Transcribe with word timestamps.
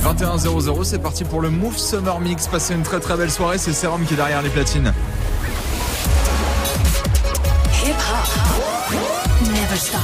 21 0.00 0.38
c'est 0.82 0.98
parti 0.98 1.22
pour 1.24 1.40
le 1.40 1.50
Move 1.50 1.78
Summer 1.78 2.18
Mix. 2.20 2.48
Passez 2.48 2.74
une 2.74 2.82
très 2.82 2.98
très 2.98 3.16
belle 3.16 3.30
soirée, 3.30 3.58
c'est 3.58 3.72
Serum 3.72 4.04
qui 4.04 4.14
est 4.14 4.16
derrière 4.16 4.42
les 4.42 4.50
platines. 4.50 4.92
Hip 7.84 7.90
hop. 7.90 8.28
Never 9.46 9.76
stop. 9.76 10.00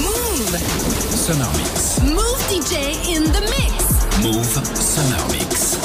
Move. 0.00 0.58
Summer 1.14 1.48
Mix. 1.56 2.00
Move 2.02 2.40
DJ 2.50 2.74
in 3.16 3.22
the 3.30 3.42
mix. 3.42 3.84
Move 4.24 4.60
Summer 4.74 5.24
Mix. 5.30 5.78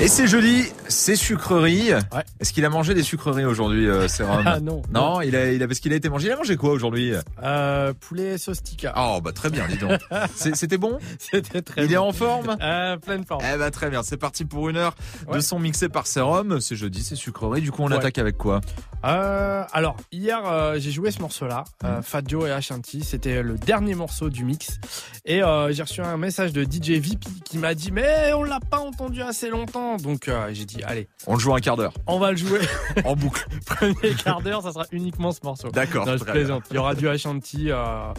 Et 0.00 0.08
c'est 0.08 0.28
joli, 0.28 0.72
c'est 0.90 1.16
sucreries. 1.16 1.92
Ouais. 1.94 2.24
Est-ce 2.40 2.52
qu'il 2.52 2.64
a 2.64 2.68
mangé 2.68 2.92
des 2.94 3.02
sucreries 3.02 3.44
aujourd'hui, 3.44 3.88
euh, 3.88 4.08
Serum 4.08 4.42
Ah 4.46 4.60
non. 4.60 4.82
Non, 4.92 5.20
il 5.22 5.34
a, 5.36 5.52
il 5.52 5.62
a, 5.62 5.66
parce 5.68 5.80
qu'il 5.80 5.92
a 5.92 5.96
été 5.96 6.08
mangé. 6.08 6.26
Il 6.28 6.32
a 6.32 6.36
mangé 6.36 6.56
quoi 6.56 6.70
aujourd'hui? 6.72 7.12
Euh, 7.42 7.92
poulet 7.98 8.36
sostica. 8.38 8.92
Oh, 8.96 9.20
bah 9.22 9.32
très 9.32 9.48
bien, 9.50 9.66
dis 9.68 9.78
donc. 9.78 10.00
C'était 10.34 10.76
bon? 10.78 10.98
C'était 11.18 11.62
très 11.62 11.84
Il 11.86 11.92
est 11.92 11.96
en 11.96 12.12
forme? 12.12 12.56
Euh, 12.60 12.96
pleine 12.98 13.24
forme. 13.24 13.42
Eh 13.54 13.56
bah 13.56 13.70
très 13.70 13.88
bien, 13.90 14.02
c'est 14.02 14.16
parti 14.16 14.44
pour 14.44 14.68
une 14.68 14.76
heure 14.76 14.94
de 15.28 15.34
Ouais. 15.34 15.40
son 15.40 15.58
mixé 15.58 15.88
par 15.88 16.06
Serum. 16.06 16.60
C'est 16.60 16.76
jeudi, 16.76 17.02
c'est 17.02 17.16
sucrerie. 17.16 17.60
Du 17.62 17.70
coup, 17.72 17.82
on 17.82 17.88
Ouais. 17.90 17.96
attaque 17.96 18.18
avec 18.18 18.36
quoi? 18.36 18.60
Euh, 19.04 19.64
alors, 19.72 19.96
hier, 20.12 20.42
j'ai 20.78 20.90
joué 20.90 21.10
ce 21.10 21.20
morceau-là, 21.20 21.64
Mmh. 21.82 22.02
Fat 22.02 22.20
Joe 22.26 22.48
et 22.48 22.52
Ashanti. 22.52 23.02
C'était 23.02 23.42
le 23.42 23.54
dernier 23.56 23.94
morceau 23.94 24.28
du 24.28 24.44
mix. 24.44 24.78
Et 25.24 25.40
j'ai 25.70 25.82
reçu 25.82 26.00
un 26.02 26.16
message 26.16 26.52
de 26.52 26.64
DJ 26.64 26.98
VP 27.00 27.26
qui 27.44 27.58
m'a 27.58 27.74
dit 27.74 27.92
Mais 27.92 28.32
on 28.34 28.42
l'a 28.44 28.60
pas 28.60 28.78
entendu 28.80 29.22
assez 29.22 29.48
longtemps. 29.48 29.96
Donc, 29.96 30.28
j'ai 30.52 30.64
dit 30.64 30.79
Allez, 30.84 31.08
On 31.26 31.34
le 31.34 31.40
joue 31.40 31.54
un 31.54 31.60
quart 31.60 31.76
d'heure, 31.76 31.92
on 32.06 32.18
va 32.18 32.30
le 32.32 32.36
jouer. 32.36 32.60
en 33.04 33.14
boucle. 33.16 33.46
Premier 33.66 34.14
quart 34.14 34.40
d'heure, 34.42 34.62
ça 34.62 34.72
sera 34.72 34.86
uniquement 34.92 35.32
ce 35.32 35.40
morceau. 35.42 35.70
D'accord, 35.70 36.06
Non, 36.06 36.12
je 36.12 36.18
très 36.18 36.24
bien. 36.26 36.32
plaisante. 36.34 36.64
Il 36.70 36.76
y 36.76 36.78
aura 36.78 36.94
du 36.94 37.08
Ashanti, 37.08 37.70
euh, 37.70 38.12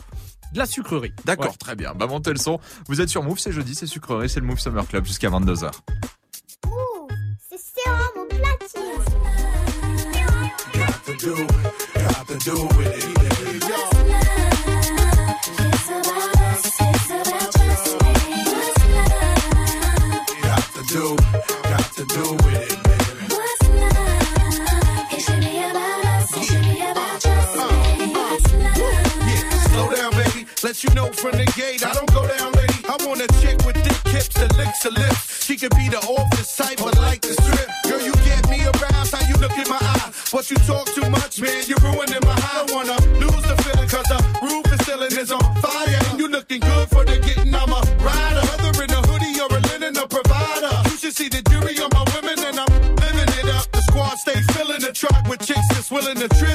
de 0.53 0.57
la 0.57 0.65
sucrerie. 0.65 1.13
D'accord, 1.25 1.47
Ouais. 1.47 1.57
très 1.59 1.75
bien. 1.75 1.93
Bah 1.95 2.07
montez 2.07 2.31
le 2.31 2.37
son. 2.39 2.59
Vous 2.87 3.01
êtes 3.01 3.09
sur 3.09 3.23
Move, 3.23 3.39
c'est 3.39 3.51
jeudi, 3.51 3.73
c'est 3.75 3.87
sucrerie, 3.87 4.29
c'est 4.29 4.39
le 4.39 4.45
Move 4.45 4.59
Summer 4.59 4.85
Club 4.87 5.05
jusqu'à 5.05 5.29
22h. 5.29 5.71
C'est 7.49 7.57
sérum 7.57 8.09
au 8.15 8.25
platine. 8.27 10.01
Let 30.71 30.85
you 30.85 30.95
know 30.95 31.11
from 31.11 31.31
the 31.31 31.43
gate. 31.59 31.85
I 31.85 31.91
don't 31.91 32.07
go 32.15 32.23
down, 32.25 32.53
lady. 32.53 32.79
I 32.87 32.95
want 33.03 33.19
a 33.19 33.27
chick 33.43 33.59
with 33.67 33.75
thick 33.75 34.07
hips 34.07 34.31
that 34.39 34.55
licks 34.55 34.81
her 34.87 34.89
lips. 34.89 35.43
She 35.43 35.57
could 35.57 35.75
be 35.75 35.89
the 35.89 35.99
office 35.99 36.55
type, 36.55 36.77
but 36.77 36.95
like 36.95 37.19
the 37.19 37.35
strip. 37.35 37.67
Girl, 37.83 37.99
you 37.99 38.15
get 38.23 38.47
me 38.47 38.63
aroused. 38.63 39.11
How 39.11 39.19
you 39.27 39.35
look 39.43 39.51
in 39.51 39.67
my 39.67 39.75
eye. 39.75 40.15
But 40.31 40.49
you 40.49 40.55
talk 40.63 40.87
too 40.95 41.03
much, 41.09 41.41
man. 41.41 41.67
You're 41.67 41.83
ruining 41.83 42.23
my 42.23 42.39
high. 42.39 42.63
I 42.63 42.71
wanna 42.71 42.95
lose 43.19 43.43
the 43.43 43.55
feeling, 43.67 43.89
cause 43.91 44.07
the 44.07 44.19
roof 44.47 44.63
is 44.71 44.79
ceiling 44.87 45.11
is 45.11 45.31
on 45.35 45.43
fire. 45.59 45.99
And 46.07 46.17
you 46.17 46.29
looking 46.29 46.61
good 46.61 46.87
for 46.87 47.03
the 47.03 47.19
getting. 47.19 47.53
I'm 47.53 47.67
a 47.67 47.81
rider. 47.99 48.39
Whether 48.47 48.87
in 48.87 48.91
a 48.95 49.01
hoodie 49.11 49.35
or 49.43 49.51
a 49.51 49.59
linen, 49.75 49.99
a 49.99 50.07
provider. 50.07 50.71
You 50.87 50.95
should 50.95 51.15
see 51.19 51.27
the 51.27 51.43
jury 51.51 51.75
on 51.83 51.91
my 51.91 52.07
women, 52.15 52.39
and 52.47 52.55
I'm 52.63 52.71
living 52.95 53.31
it 53.43 53.47
up. 53.51 53.67
The 53.75 53.83
squad 53.91 54.15
stay 54.23 54.39
filling 54.55 54.79
the 54.79 54.95
truck 54.95 55.19
with 55.27 55.43
chicks 55.43 55.67
that's 55.75 55.91
willing 55.91 56.15
to 56.23 56.29
trizz 56.39 56.50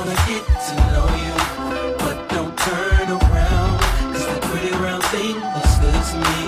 wanna 0.00 0.16
get 0.26 0.44
to 0.66 0.74
know 0.92 1.08
you, 1.24 1.34
but 1.98 2.16
don't 2.30 2.56
turn 2.56 3.06
around, 3.10 3.72
cause 4.12 4.24
that 4.24 4.40
pretty 4.48 4.72
round 4.80 5.04
thing 5.12 5.36
looks 5.54 5.76
good 5.82 6.00
to 6.10 6.16
me. 6.24 6.40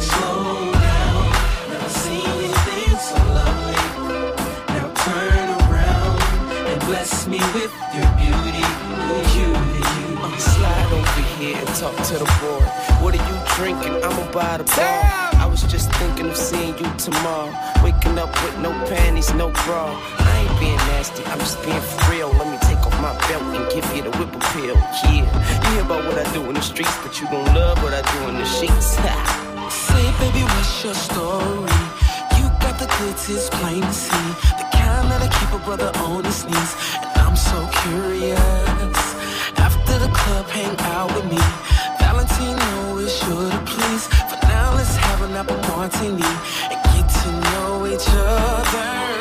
Slow 0.00 0.72
down, 0.74 1.22
never 1.70 1.90
seen 2.02 2.26
anything 2.26 2.90
so 3.08 3.18
lovely. 3.38 3.84
Now 4.74 4.88
turn 5.06 5.46
around 5.62 6.18
and 6.70 6.80
bless 6.86 7.28
me 7.28 7.38
with 7.54 7.72
your 7.94 8.08
beauty. 8.18 8.66
Cutie. 9.30 10.40
Slide 10.40 10.92
over 10.92 11.22
here 11.38 11.56
and 11.56 11.68
talk 11.78 11.96
to 12.08 12.14
the 12.18 12.28
boy. 12.40 12.66
What 13.00 13.14
are 13.14 13.24
you 13.30 13.36
drinking? 13.54 14.02
I'ma 14.02 14.32
buy 14.32 14.56
the 14.56 14.64
bar 14.64 15.35
just 15.76 15.92
thinking 16.00 16.26
of 16.26 16.36
seeing 16.36 16.76
you 16.78 16.88
tomorrow. 16.96 17.52
Waking 17.84 18.16
up 18.18 18.32
with 18.42 18.58
no 18.60 18.70
panties, 18.88 19.32
no 19.34 19.50
bra. 19.64 19.84
I 20.18 20.32
ain't 20.40 20.58
being 20.58 20.82
nasty, 20.92 21.22
I'm 21.26 21.38
just 21.38 21.62
being 21.64 21.84
real. 22.08 22.30
Let 22.40 22.48
me 22.52 22.58
take 22.68 22.80
off 22.86 22.96
my 23.06 23.12
belt 23.28 23.44
and 23.56 23.64
give 23.74 23.84
you 23.94 24.02
the 24.08 24.12
whipple 24.16 24.40
pill, 24.52 24.76
Yeah, 25.04 25.12
you 25.12 25.68
hear 25.68 25.82
about 25.84 26.02
what 26.06 26.16
I 26.16 26.24
do 26.32 26.40
in 26.48 26.54
the 26.54 26.62
streets, 26.62 26.96
but 27.02 27.20
you 27.20 27.26
gon' 27.28 27.44
love 27.54 27.76
what 27.82 27.92
I 27.92 28.02
do 28.12 28.18
in 28.30 28.36
the 28.42 28.48
sheets. 28.56 28.96
Say, 29.84 30.04
baby, 30.20 30.42
what's 30.52 30.84
your 30.84 30.94
story? 30.94 31.78
You 32.38 32.44
got 32.64 32.76
the 32.80 32.88
goods, 32.96 33.28
it's 33.28 33.50
plain 33.58 33.82
to 33.82 33.92
see. 33.92 34.28
The 34.60 34.66
kind 34.72 35.06
that 35.10 35.20
I 35.26 35.28
keep 35.38 35.50
a 35.52 35.62
brother 35.66 35.90
on 36.08 36.24
his 36.24 36.44
knees. 36.48 36.72
And 37.04 37.20
I'm 37.20 37.36
so 37.36 37.58
curious. 37.84 39.00
After 39.66 39.98
the 40.04 40.10
club, 40.20 40.46
hang 40.56 40.76
out 40.96 41.12
with 41.14 41.26
me. 41.34 41.42
Valentino 42.00 42.96
is 43.04 43.12
sure 43.20 43.50
to 43.50 43.60
please. 43.66 44.08
Now 44.66 44.74
let's 44.74 44.96
have 44.96 45.22
an 45.22 45.36
apple 45.36 45.56
martini 45.68 46.26
and 46.72 46.82
get 46.90 47.08
to 47.08 47.30
know 47.50 47.86
each 47.86 48.08
other. 48.08 49.15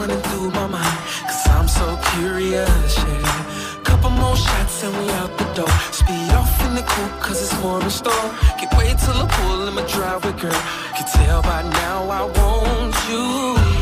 running 0.00 0.22
through 0.28 0.50
my 0.50 0.66
mind, 0.66 0.98
cause 1.28 1.46
I'm 1.48 1.68
so 1.68 1.86
curious, 2.14 2.96
yeah. 2.96 3.80
Couple 3.84 4.10
more 4.10 4.34
shots 4.34 4.82
and 4.82 4.96
we 4.96 5.10
out 5.20 5.36
the 5.36 5.44
door. 5.52 5.74
Speed 5.92 6.30
off 6.40 6.52
in 6.66 6.74
the 6.74 6.82
coupe, 6.82 7.20
cause 7.20 7.38
it's 7.44 7.62
more 7.62 7.82
in 7.82 7.90
store. 7.90 8.28
Can't 8.58 8.72
wait 8.78 8.96
till 8.98 9.18
I 9.24 9.26
pull 9.36 9.68
in 9.68 9.74
my 9.74 9.84
driveway, 9.94 10.32
girl. 10.40 10.62
Can 10.96 11.06
tell 11.18 11.42
by 11.42 11.62
now 11.62 12.08
I 12.18 12.22
want 12.38 12.94
you. 13.10 13.79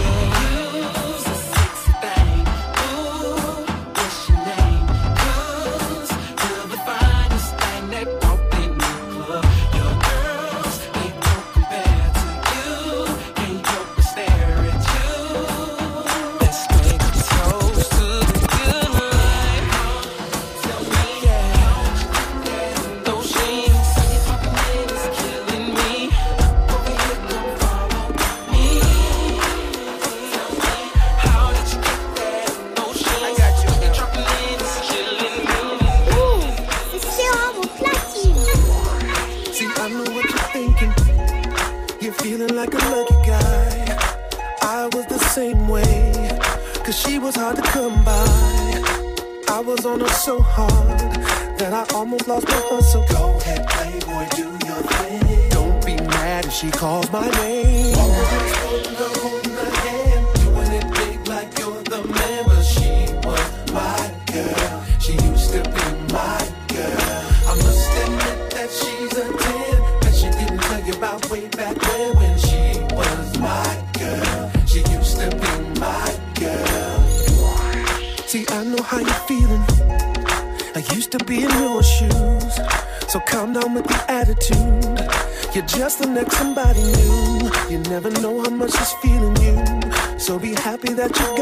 that 90.98 91.16
you 91.20 91.37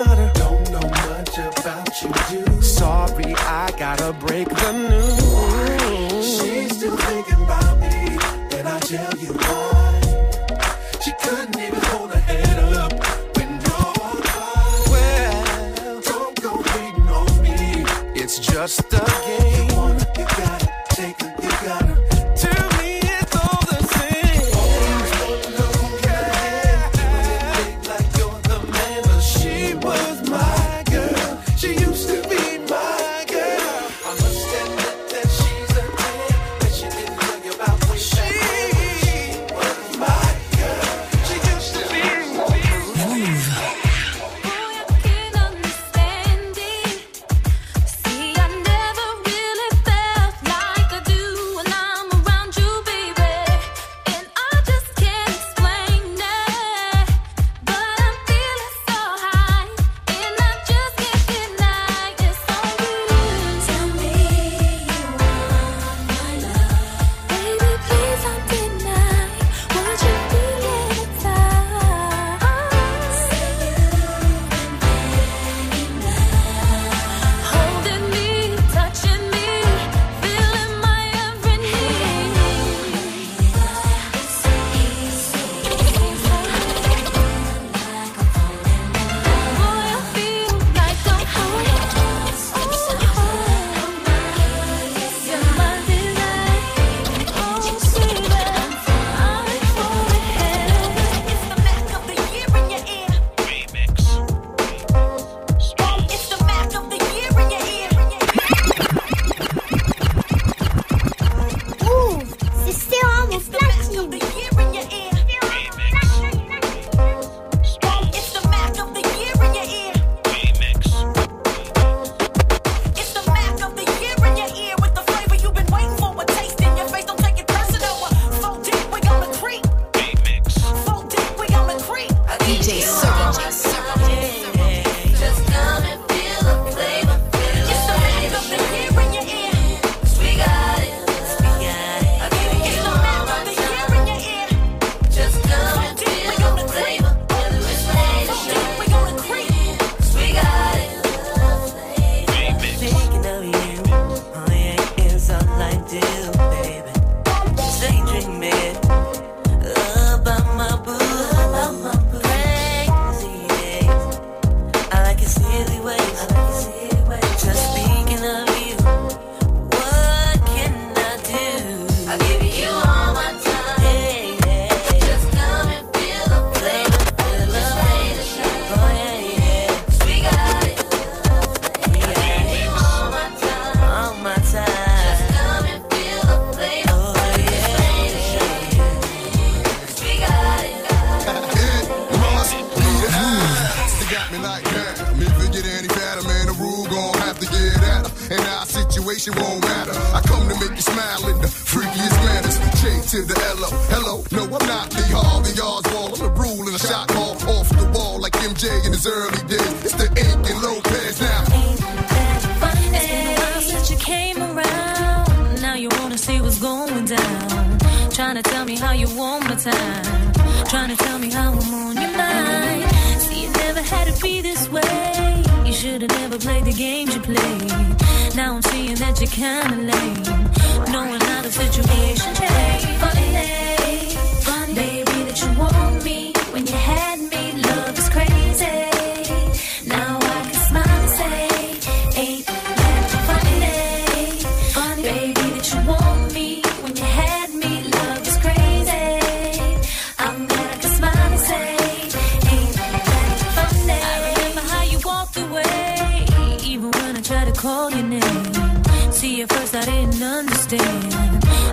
at 259.46 259.52
first 259.58 259.74
I 259.74 259.84
didn't 259.84 260.22
understand. 260.22 261.12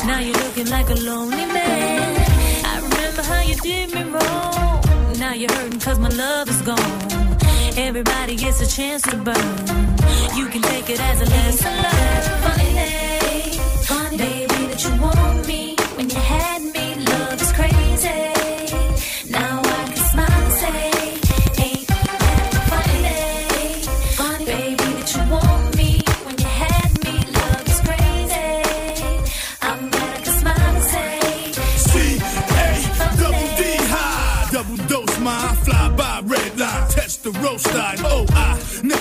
Now 0.05 0.19
you're 0.19 0.37
looking 0.45 0.69
like 0.69 0.89
a 0.89 0.95
lonely 0.95 1.45
man. 1.57 2.65
I 2.65 2.75
remember 2.87 3.21
how 3.21 3.41
you 3.41 3.55
did 3.55 3.93
me 3.93 4.03
wrong. 4.03 4.81
Now 5.19 5.33
you're 5.33 5.51
hurting 5.51 5.79
cause 5.79 5.99
my 5.99 6.09
love 6.09 6.49
is 6.49 6.61
gone. 6.61 6.99
Everybody 7.77 8.35
gets 8.35 8.61
a 8.61 8.67
chance 8.67 9.01
to 9.03 9.17
burn. 9.17 9.55
You 10.37 10.47
can 10.47 10.61
take 10.61 10.89
it 10.89 10.99
as 10.99 11.21
a 11.21 11.25
lesson. 11.35 11.73
Funny, 12.43 13.57
funny, 13.89 14.17
baby, 14.17 14.59
that 14.69 14.83
you 14.83 15.01
want 15.01 15.22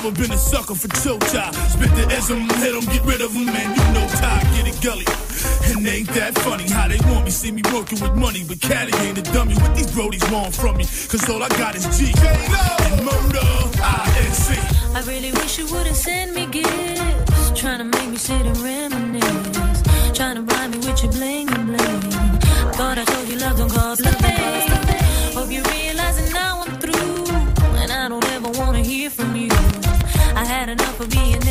never 0.03 0.21
been 0.21 0.33
a 0.33 0.39
sucker 0.39 0.75
for 0.75 0.89
chocha. 0.89 1.55
Spit 1.71 1.91
the 1.95 2.17
ism, 2.17 2.41
hit 2.61 2.75
'em, 2.75 2.85
get 2.93 3.05
rid 3.05 3.21
of 3.21 3.33
of 3.33 3.37
'em, 3.37 3.47
man. 3.47 3.71
You 3.77 3.85
know 3.95 4.07
Ty, 4.09 4.43
get 4.55 4.67
it 4.67 4.81
gully. 4.81 5.07
And 5.71 5.87
ain't 5.87 6.09
that 6.15 6.37
funny 6.39 6.69
how 6.69 6.89
they 6.89 6.99
want 7.11 7.25
me, 7.25 7.31
see 7.31 7.53
me 7.53 7.63
working 7.73 8.01
with 8.01 8.15
money, 8.15 8.45
but 8.47 8.61
Caddy 8.61 8.93
ain't 9.07 9.19
a 9.19 9.23
dummy. 9.23 9.55
What 9.55 9.75
these 9.77 9.91
brodies 9.93 10.25
want 10.33 10.55
from 10.55 10.77
me? 10.77 10.85
Cause 11.09 11.29
all 11.31 11.43
I 11.43 11.49
got 11.51 11.75
is 11.77 11.87
G 11.97 12.13
and 12.87 13.05
murder, 13.05 13.47
I-N-C. 13.83 14.47
I 14.95 15.01
really 15.07 15.33
wish 15.33 15.59
you 15.59 15.67
wouldn't 15.67 15.97
send 15.97 16.35
me 16.35 16.47
gifts. 16.47 17.53
Trying 17.55 17.79
to 17.79 17.85
make 17.85 18.09
me 18.09 18.17
sit 18.17 18.45
and 18.45 18.59
of 31.03 31.11
being 31.11 31.42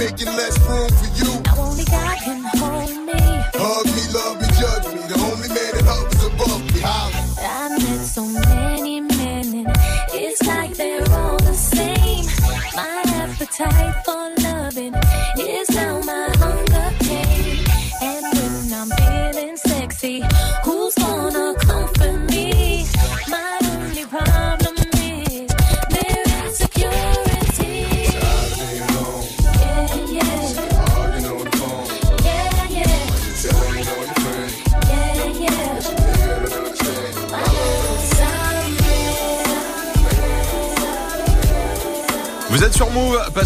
making 0.00 0.28
less 0.28 0.58
room 0.66 0.88
for 0.88 1.09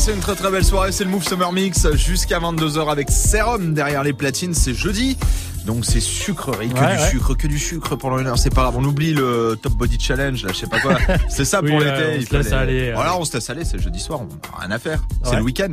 passez 0.04 0.16
une 0.16 0.20
très 0.22 0.34
très 0.34 0.50
belle 0.50 0.64
soirée, 0.66 0.92
c'est 0.92 1.04
le 1.04 1.08
Move 1.10 1.26
Summer 1.26 1.50
Mix 1.50 1.90
jusqu'à 1.94 2.38
22h 2.38 2.90
avec 2.90 3.10
Serum 3.10 3.72
derrière 3.72 4.02
les 4.02 4.12
platines, 4.12 4.52
c'est 4.52 4.74
jeudi. 4.74 5.16
Donc 5.64 5.86
c'est 5.86 6.00
sucrerie, 6.00 6.68
que 6.68 6.74
Ouais, 6.78 6.96
du 6.96 7.02
ouais. 7.02 7.08
sucre, 7.10 7.34
que 7.34 7.46
du 7.46 7.58
sucre 7.58 7.96
pendant 7.96 8.18
une 8.18 8.26
heure, 8.26 8.36
c'est 8.36 8.52
pas 8.54 8.62
grave. 8.64 8.74
On 8.76 8.84
oublie 8.84 9.14
le 9.14 9.58
Top 9.62 9.72
Body 9.72 9.96
Challenge, 9.98 10.44
là, 10.44 10.52
je 10.52 10.58
sais 10.58 10.66
pas 10.66 10.78
quoi. 10.80 10.98
C'est 11.30 11.46
ça 11.46 11.62
Oui, 11.62 11.70
pour 11.70 11.80
euh, 11.80 11.84
l'été. 11.84 12.04
on 12.16 12.20
il 12.20 12.26
se 12.28 12.36
laisse 12.36 12.48
fallait- 12.50 12.56
aller, 12.80 12.88
euh. 12.90 12.94
Voilà, 12.96 13.16
on 13.16 13.24
se 13.24 13.32
laisse 13.32 13.48
aller, 13.48 13.64
c'est 13.64 13.78
jeudi 13.78 13.98
soir, 13.98 14.20
on 14.20 14.24
n'a 14.26 14.58
rien 14.66 14.70
à 14.72 14.78
faire. 14.78 15.00
C'est 15.22 15.30
Ouais. 15.30 15.36
le 15.38 15.42
week-end. 15.42 15.72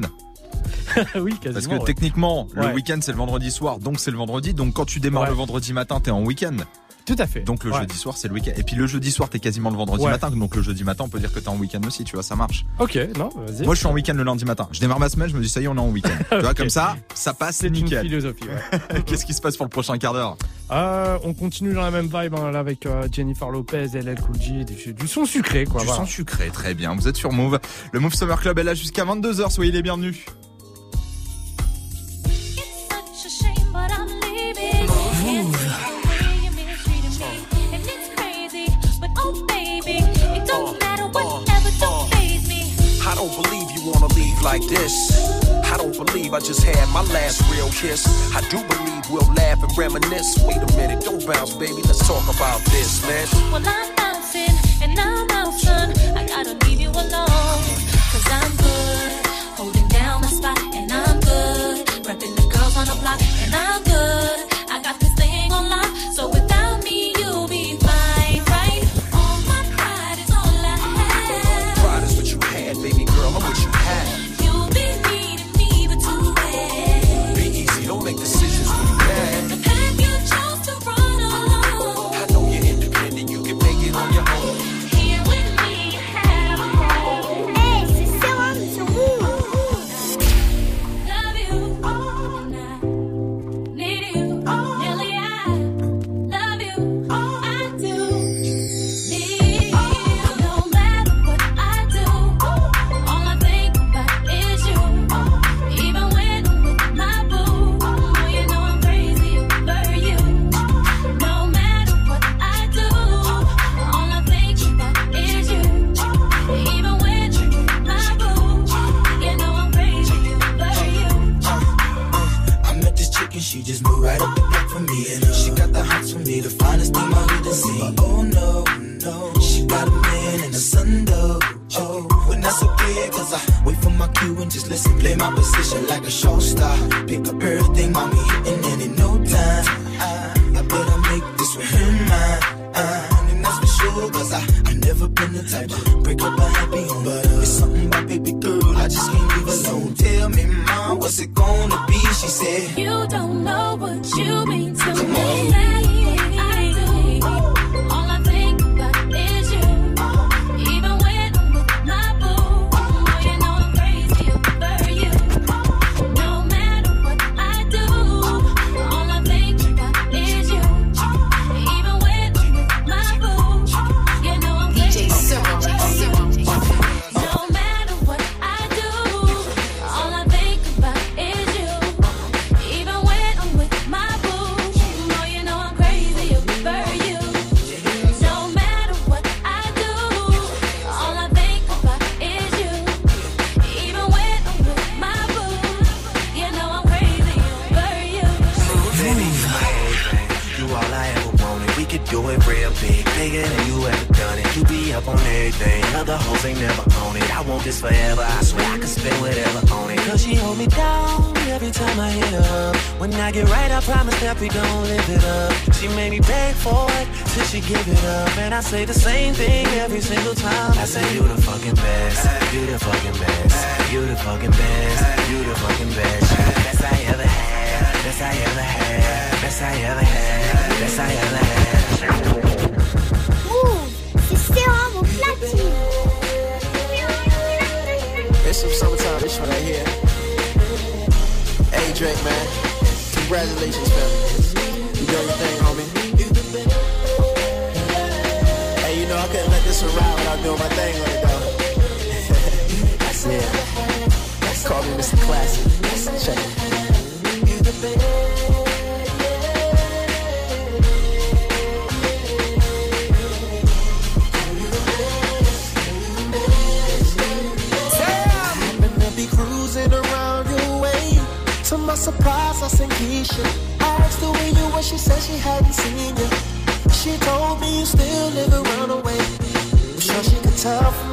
oui, 1.16 1.34
quasiment. 1.34 1.54
Parce 1.54 1.68
que 1.68 1.74
ouais. 1.74 1.80
techniquement, 1.86 2.48
le 2.54 2.68
Ouais. 2.68 2.74
week-end 2.74 3.00
c'est 3.02 3.12
le 3.12 3.18
vendredi 3.18 3.52
soir, 3.52 3.80
donc 3.80 4.00
c'est 4.00 4.12
le 4.12 4.18
vendredi. 4.18 4.54
Donc 4.54 4.74
quand 4.76 4.86
tu 4.86 5.02
démarres 5.02 5.24
Ouais. 5.24 5.30
le 5.30 5.36
vendredi 5.36 5.74
matin, 5.74 6.00
t'es 6.02 6.12
en 6.12 6.22
week-end. 6.24 6.56
Tout 7.06 7.16
à 7.18 7.26
fait. 7.28 7.42
Donc 7.42 7.64
le 7.64 7.72
Ouais. 7.72 7.80
jeudi 7.82 7.96
soir 7.98 8.16
c'est 8.18 8.28
le 8.28 8.34
week-end. 8.34 8.52
Et 8.58 8.64
puis 8.64 8.76
le 8.76 8.88
jeudi 8.88 9.12
soir 9.12 9.30
t'es 9.30 9.40
quasiment 9.40 9.70
le 9.70 9.78
vendredi 9.78 10.04
Ouais. 10.06 10.12
matin. 10.12 10.30
Donc 10.32 10.56
le 10.56 10.62
jeudi 10.62 10.84
matin 10.84 11.04
on 11.06 11.10
peut 11.10 11.20
dire 11.20 11.34
que 11.34 11.40
t'es 11.40 11.48
en 11.50 11.58
week-end 11.58 11.82
aussi, 11.88 12.04
tu 12.04 12.16
vois, 12.16 12.24
ça 12.24 12.36
marche. 12.36 12.66
Ok, 12.80 12.98
non, 13.18 13.30
vas-y. 13.48 13.66
Moi 13.66 13.74
je 13.76 13.80
suis 13.80 13.88
en 13.88 13.94
week-end 13.94 14.14
le 14.14 14.24
lundi 14.24 14.46
matin. 14.46 14.68
Je 14.72 14.80
démarre 14.80 15.00
ma 15.00 15.10
semaine, 15.10 15.30
je 15.30 15.36
me 15.36 15.42
dis 15.42 15.50
ça 15.50 15.62
y 15.62 15.66
est 15.66 15.68
on 15.68 15.76
est 15.76 15.80
en 15.80 15.90
week-end. 15.90 16.10
Tu 16.32 16.40
vois 16.42 16.54
comme 16.54 16.70
ça, 16.70 16.96
ça 17.14 17.34
passe, 17.34 17.58
c'est 17.58 17.68
une 17.68 17.88
philosophie. 17.88 18.44
ouais. 18.46 19.02
Qu'est-ce 19.06 19.26
qui 19.26 19.34
se 19.34 19.42
passe 19.42 19.58
pour 19.58 19.66
le 19.66 19.70
prochain 19.70 19.98
quart 19.98 20.14
d'heure? 20.14 20.38
Euh, 20.72 21.18
on 21.24 21.34
continue 21.34 21.74
dans 21.74 21.82
la 21.82 21.92
même 21.92 22.06
vibe 22.06 22.34
hein, 22.36 22.52
là 22.52 22.60
avec 22.60 22.86
euh, 22.86 23.08
Jennifer 23.12 23.50
Lopez, 23.50 23.88
LL 23.94 24.20
Cool 24.22 24.40
J, 24.40 24.64
du, 24.66 24.94
du 24.94 25.08
son 25.08 25.26
sucré 25.26 25.66
quoi. 25.66 25.82
Du 25.82 25.88
voilà. 25.88 26.02
sang 26.04 26.06
sucré, 26.08 26.50
très 26.50 26.74
bien. 26.74 26.96
Vous 26.96 27.08
êtes 27.08 27.18
sur 27.18 27.32
Move. 27.34 27.60
Le 27.92 28.00
Move 28.00 28.14
Summer 28.14 28.40
Club 28.40 28.58
est 28.60 28.64
là 28.64 28.74
jusqu'à 28.74 29.04
22h, 29.06 29.50
soyez 29.50 29.72
les 29.72 29.82
bienvenus. 29.82 30.18
Like 44.42 44.66
this. 44.68 45.12
I 45.66 45.78
don't 45.78 45.96
believe 45.96 46.34
I 46.34 46.40
just 46.40 46.64
had 46.64 46.88
my 46.90 47.04
last 47.14 47.42
real 47.52 47.70
kiss. 47.70 48.06
I 48.36 48.42
do 48.50 48.58
believe 48.68 49.10
we'll 49.10 49.34
laugh 49.34 49.64
and 49.64 49.78
reminisce. 49.78 50.38
Wait 50.44 50.58
a 50.58 50.78
minute, 50.78 51.04
don't 51.04 51.26
bounce, 51.26 51.54
baby. 51.54 51.82
Let's 51.84 52.06
talk 52.08 52.24
about 52.24 52.60
this, 52.72 53.02
man. 53.08 53.28
Well, 53.52 53.64
I'm 53.66 53.96
bouncing 53.96 54.56
and 54.82 55.00
I'm 55.00 55.31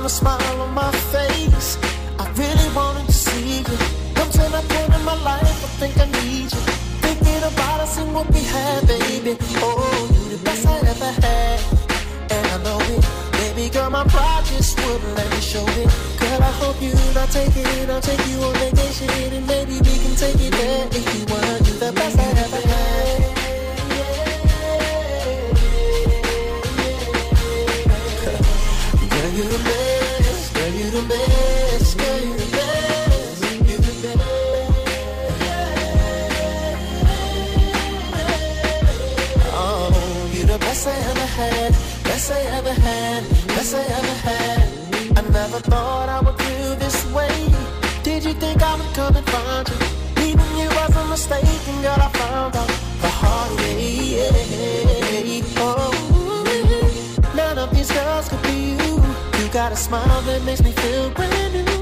a 0.09 0.11
smile 0.11 0.61
on 0.63 0.73
my 0.73 0.91
face. 1.13 1.77
I 2.19 2.25
really 2.41 2.69
wanted 2.75 3.07
to 3.07 3.13
see 3.13 3.59
you. 3.59 3.77
Come 4.17 4.31
to 4.37 4.45
that 4.55 4.65
point 4.73 4.93
in 4.99 5.05
my 5.05 5.19
life, 5.31 5.59
I 5.67 5.71
think 5.81 5.95
I 6.05 6.07
need 6.21 6.49
you. 6.55 6.63
Thinking 7.05 7.43
about 7.53 7.81
us 7.85 7.99
and 7.99 8.15
what 8.15 8.27
we 8.33 8.43
had, 8.55 8.87
baby. 8.87 9.37
Oh, 9.67 10.09
you 10.15 10.23
the 10.35 10.41
best 10.47 10.67
I 10.67 10.77
ever 10.93 11.13
had. 11.25 11.59
And 12.35 12.45
I 12.55 12.57
know 12.65 12.81
it. 12.95 13.05
Baby 13.41 13.69
girl, 13.75 13.91
my 13.91 14.05
pride 14.05 14.45
just 14.47 14.81
wouldn't 14.81 15.15
let 15.19 15.29
me 15.31 15.41
show 15.53 15.67
it. 15.83 15.89
Girl, 16.21 16.41
I 16.51 16.53
hope 16.63 16.81
you 16.81 16.95
not 17.15 17.29
take 17.31 17.57
it. 17.57 17.91
I'll 17.91 18.01
take 18.01 18.25
you 18.31 18.39
on 18.47 18.55
vacation 18.65 19.11
and 19.37 19.47
maybe 19.47 19.75
we 19.89 19.95
can 20.03 20.15
take 20.17 20.41
it 20.41 20.53
there 20.61 20.87
if 20.99 21.05
you 21.15 21.23
wanna. 21.31 21.55
You 21.67 21.75
the 21.85 21.93
best 21.93 22.19
I 22.19 22.28
thought 45.71 46.09
I 46.09 46.21
would 46.21 46.39
feel 46.43 46.77
this 46.77 47.05
way. 47.13 47.37
Did 48.03 48.25
you 48.25 48.35
think 48.35 48.63
I 48.63 48.75
would 48.77 48.93
come 48.95 49.17
and 49.17 49.27
find 49.27 49.69
you? 49.69 49.77
Even 50.29 50.49
you 50.57 50.69
was 50.79 50.97
a 50.97 51.05
mistake, 51.09 51.69
and 51.71 51.83
girl, 51.83 52.01
I 52.01 52.09
found 52.21 52.57
out 52.57 52.69
the 53.03 53.11
hard 53.21 53.51
way. 53.59 54.17
Yeah. 54.17 54.49
Oh, 55.59 55.93
none 57.35 57.59
of 57.59 57.71
these 57.75 57.91
girls 57.91 58.29
could 58.29 58.43
be 58.43 58.77
you. 58.81 58.95
You 59.39 59.49
got 59.53 59.73
a 59.73 59.77
smile 59.77 60.23
that 60.23 60.43
makes 60.45 60.63
me 60.63 60.73
feel 60.73 61.11
brand 61.11 61.55
new. 61.55 61.78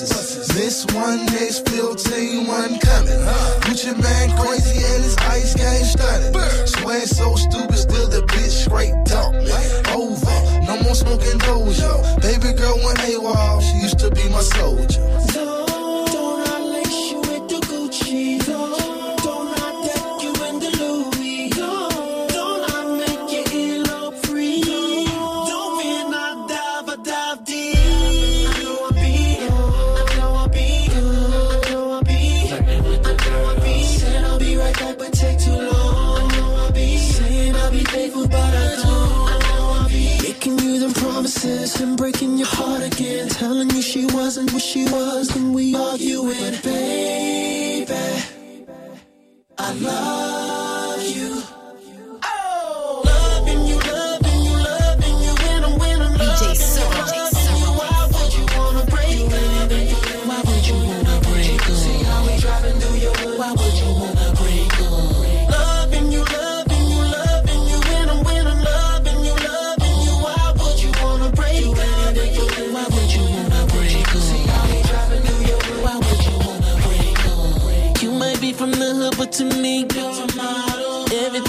buses. 0.00 0.48
This 0.48 0.86
one, 0.94 1.26
next 1.26 1.68
15, 1.68 2.46
one 2.46 2.78
coming. 2.80 3.20
Gucci 3.62 3.92
Mane 4.00 4.36
crazy 4.38 4.84
and 4.84 5.04
his 5.04 5.16
ice 5.18 5.54
game 5.54 5.84
stunning. 5.84 6.32
Swag 6.66 7.06
so 7.06 7.34
stupid, 7.34 7.76
still 7.76 8.08
the 8.08 8.22
bitch 8.28 8.64
straight 8.64 8.94
dump. 9.04 9.34
Over, 9.94 10.66
no 10.66 10.82
more 10.82 10.94
smoking 10.94 11.38
dojo. 11.40 12.11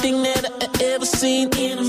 something 0.04 0.24
that 0.24 0.46
I 0.62 0.84
ever 0.84 1.06
seen 1.06 1.50
in 1.58 1.83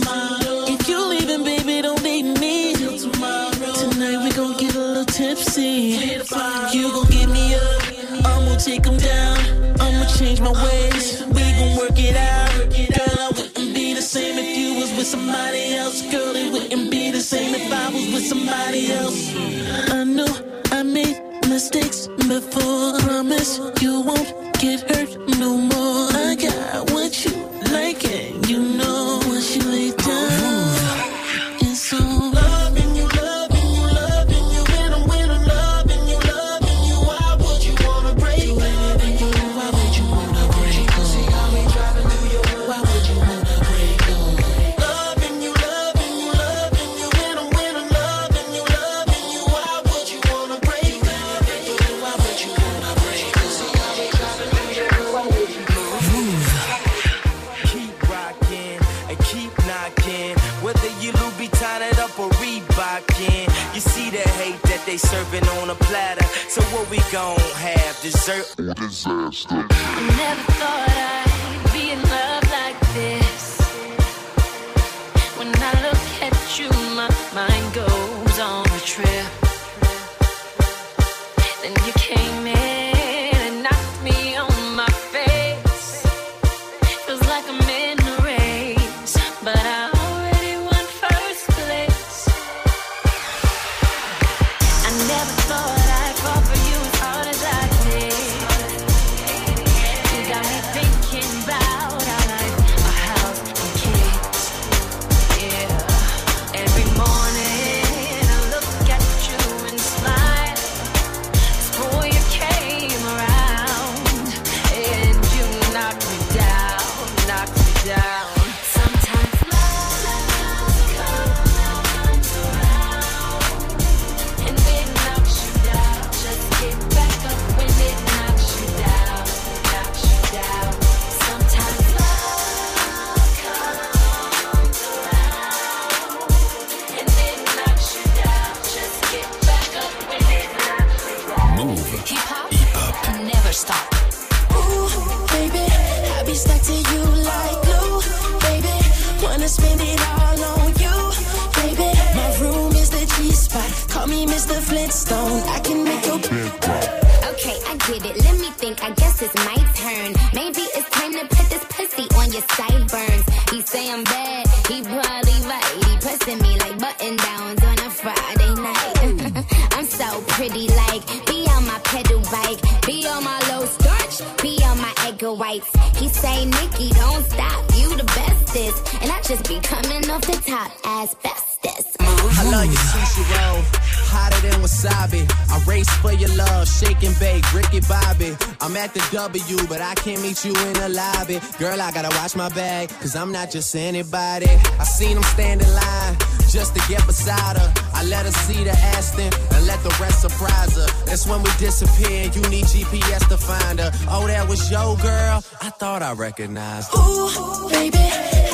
Girl, 191.25 191.81
I 191.81 191.91
gotta 191.91 192.15
watch 192.19 192.37
my 192.37 192.51
bag, 192.51 192.91
cause 193.01 193.17
I'm 193.17 193.33
not 193.33 193.51
just 193.51 193.75
anybody. 193.75 194.47
I 194.79 194.85
seen 194.85 195.15
them 195.15 195.23
stand 195.23 195.63
in 195.63 195.73
line 195.73 196.19
just 196.51 196.75
to 196.77 196.83
get 196.87 197.07
beside 197.07 197.57
her. 197.57 197.73
I 197.95 198.05
let 198.05 198.27
her 198.27 198.33
see 198.33 198.63
the 198.63 198.73
Aston 198.73 199.33
and 199.55 199.67
let 199.67 199.83
the 199.83 199.89
rest 200.03 200.21
surprise 200.21 200.77
her. 200.77 200.87
That's 201.07 201.27
when 201.27 201.43
we 201.43 201.51
disappear, 201.59 202.25
you 202.25 202.43
need 202.51 202.67
GPS 202.67 203.27
to 203.31 203.39
find 203.39 203.79
her. 203.81 203.91
Oh, 204.09 204.27
that 204.27 204.47
was 204.47 204.71
yo 204.71 204.97
girl, 204.97 205.43
I 205.63 205.71
thought 205.71 206.03
I 206.03 206.13
recognized 206.13 206.93
her. 206.93 207.01
Ooh, 207.01 207.71
baby, 207.71 208.05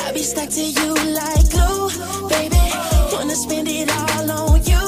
I 0.05 0.11
be 0.13 0.23
stuck 0.23 0.47
to 0.49 0.63
you 0.63 0.93
like 1.11 1.49
glue, 1.51 1.89
baby. 2.29 2.55
Wanna 3.11 3.35
spend 3.35 3.67
it 3.67 3.91
all 3.91 4.31
on 4.31 4.63
you, 4.63 4.85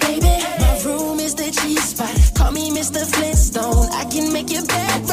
baby. 0.00 0.34
My 0.60 0.80
room 0.82 1.20
is 1.20 1.34
the 1.34 1.50
G 1.50 1.76
spot, 1.76 2.16
call 2.34 2.52
me 2.52 2.70
Mr. 2.70 3.04
Flintstone. 3.04 3.88
I 3.92 4.06
can 4.06 4.32
make 4.32 4.50
your 4.50 4.64
bed 4.64 5.07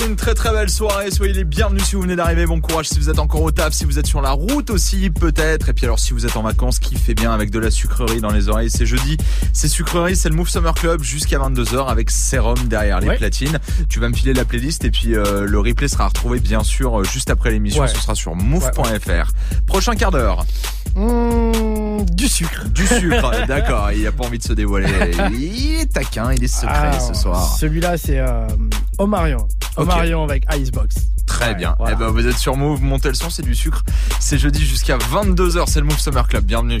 passé 0.00 0.10
une 0.10 0.16
très 0.16 0.34
très 0.34 0.50
belle 0.52 0.68
soirée. 0.68 1.10
Soyez 1.10 1.32
les 1.32 1.44
bienvenus 1.44 1.84
si 1.84 1.96
vous 1.96 2.02
venez 2.02 2.16
d'arriver. 2.16 2.46
Bon 2.46 2.60
courage 2.60 2.88
si 2.88 2.98
vous 2.98 3.10
êtes 3.10 3.18
encore 3.18 3.42
au 3.42 3.50
taf, 3.50 3.72
si 3.72 3.84
vous 3.84 3.98
êtes 3.98 4.06
sur 4.06 4.20
la 4.20 4.30
route 4.30 4.70
aussi 4.70 5.10
peut-être. 5.10 5.68
Et 5.68 5.72
puis 5.72 5.84
alors 5.84 5.98
si 5.98 6.12
vous 6.12 6.26
êtes 6.26 6.36
en 6.36 6.42
vacances, 6.42 6.78
kiffez 6.78 7.14
bien 7.14 7.32
avec 7.32 7.50
de 7.50 7.58
la 7.58 7.70
sucrerie 7.70 8.20
dans 8.20 8.30
les 8.30 8.48
oreilles. 8.48 8.70
C'est 8.70 8.86
jeudi, 8.86 9.16
c'est 9.52 9.68
sucrerie, 9.68 10.16
c'est 10.16 10.28
le 10.28 10.34
Move 10.34 10.48
Summer 10.48 10.74
Club 10.74 11.02
jusqu'à 11.02 11.38
22h 11.38 11.88
avec 11.88 12.10
sérum 12.10 12.58
derrière 12.68 13.00
les 13.00 13.16
platines. 13.16 13.58
Tu 13.88 14.00
vas 14.00 14.08
me 14.08 14.14
filer 14.14 14.34
la 14.34 14.44
playlist 14.44 14.84
et 14.84 14.90
puis 14.90 15.14
euh, 15.14 15.46
le 15.46 15.58
replay 15.58 15.88
sera 15.88 16.08
retrouvé 16.08 16.40
bien 16.40 16.62
sûr 16.62 17.00
euh, 17.00 17.04
juste 17.04 17.30
après 17.30 17.50
l'émission. 17.50 17.86
Ce 17.86 17.96
sera 17.96 18.14
sur 18.14 18.34
move.fr. 18.34 19.32
Prochain 19.66 19.94
quart 19.94 20.10
d'heure. 20.10 20.44
Mmh. 20.96 21.89
Du 22.04 22.28
sucre. 22.28 22.68
Du 22.68 22.86
sucre, 22.86 23.32
d'accord. 23.48 23.92
Il 23.92 24.04
n'a 24.04 24.12
pas 24.12 24.24
envie 24.24 24.38
de 24.38 24.42
se 24.42 24.52
dévoiler. 24.52 24.88
Il 25.32 25.80
est 25.80 25.92
taquin, 25.92 26.32
il 26.32 26.42
est 26.42 26.48
secret 26.48 26.90
ah, 26.92 27.00
ce 27.00 27.14
soir. 27.14 27.56
Celui-là, 27.58 27.96
c'est 27.96 28.18
euh, 28.18 28.46
Omarion. 28.98 29.46
Omarion 29.76 30.24
avec 30.24 30.44
Icebox. 30.52 30.94
Très 31.26 31.54
bien. 31.54 31.76
Eh 31.90 31.94
ben, 31.94 32.08
vous 32.08 32.26
êtes 32.26 32.38
sur 32.38 32.56
Move, 32.56 32.82
montez 32.82 33.08
le 33.08 33.14
son, 33.14 33.30
c'est 33.30 33.42
du 33.42 33.54
sucre. 33.54 33.84
C'est 34.18 34.38
jeudi 34.38 34.64
jusqu'à 34.64 34.98
22h, 34.98 35.64
c'est 35.68 35.80
le 35.80 35.86
Move 35.86 35.98
Summer 35.98 36.26
Club. 36.26 36.44
Bienvenue. 36.44 36.78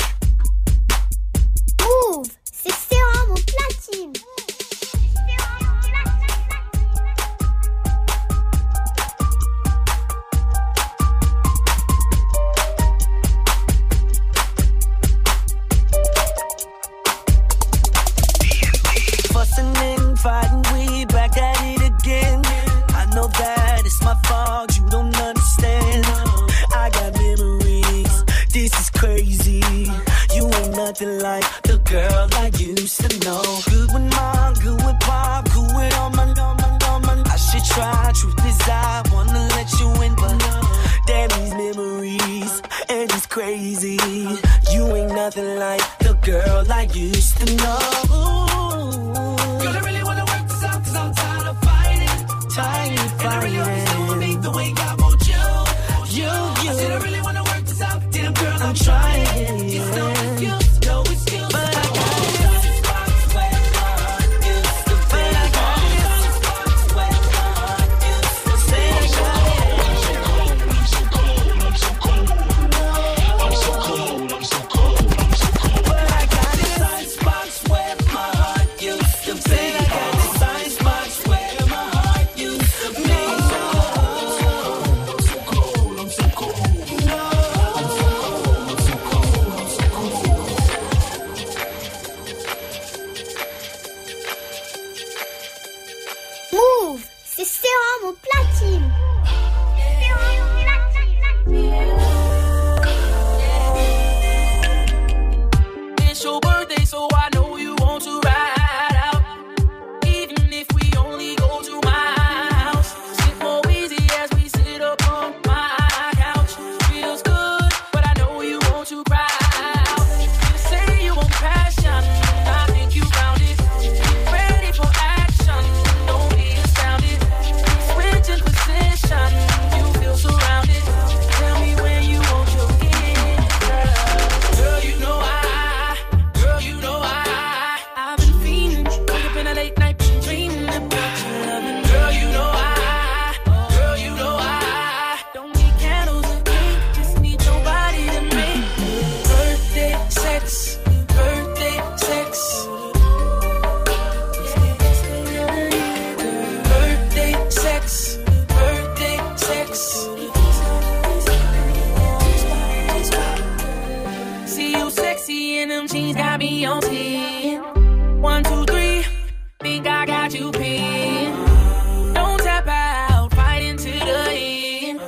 got 170.30 170.38
you 170.38 170.52
pinned. 170.52 172.14
Don't 172.14 172.38
tap 172.40 172.66
out, 172.66 173.32
fight 173.34 173.62
into 173.62 173.90
the 173.90 174.30
end. 174.30 175.00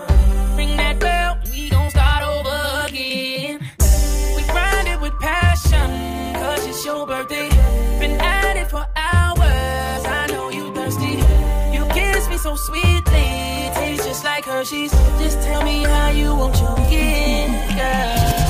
Ring 0.56 0.76
that 0.76 0.98
bell, 0.98 1.38
we 1.52 1.70
gon' 1.70 1.90
start 1.90 2.24
over 2.24 2.86
again. 2.88 3.60
We 4.36 4.42
grind 4.44 4.88
it 4.88 5.00
with 5.00 5.12
passion, 5.20 6.34
cause 6.34 6.66
it's 6.66 6.84
your 6.84 7.06
birthday. 7.06 7.48
Been 8.00 8.20
at 8.20 8.56
it 8.56 8.70
for 8.70 8.84
hours, 8.96 10.04
I 10.04 10.26
know 10.30 10.50
you 10.50 10.74
thirsty. 10.74 11.22
You 11.72 11.84
kiss 11.92 12.28
me 12.28 12.36
so 12.36 12.56
sweetly, 12.56 13.70
tastes 13.74 14.06
just 14.06 14.24
like 14.24 14.44
Hershey's. 14.44 14.92
Just 15.20 15.40
tell 15.42 15.62
me 15.62 15.84
how 15.84 16.10
you 16.10 16.34
want 16.34 16.58
your 16.60 16.74
weekend, 16.76 17.78
girl. 17.78 18.41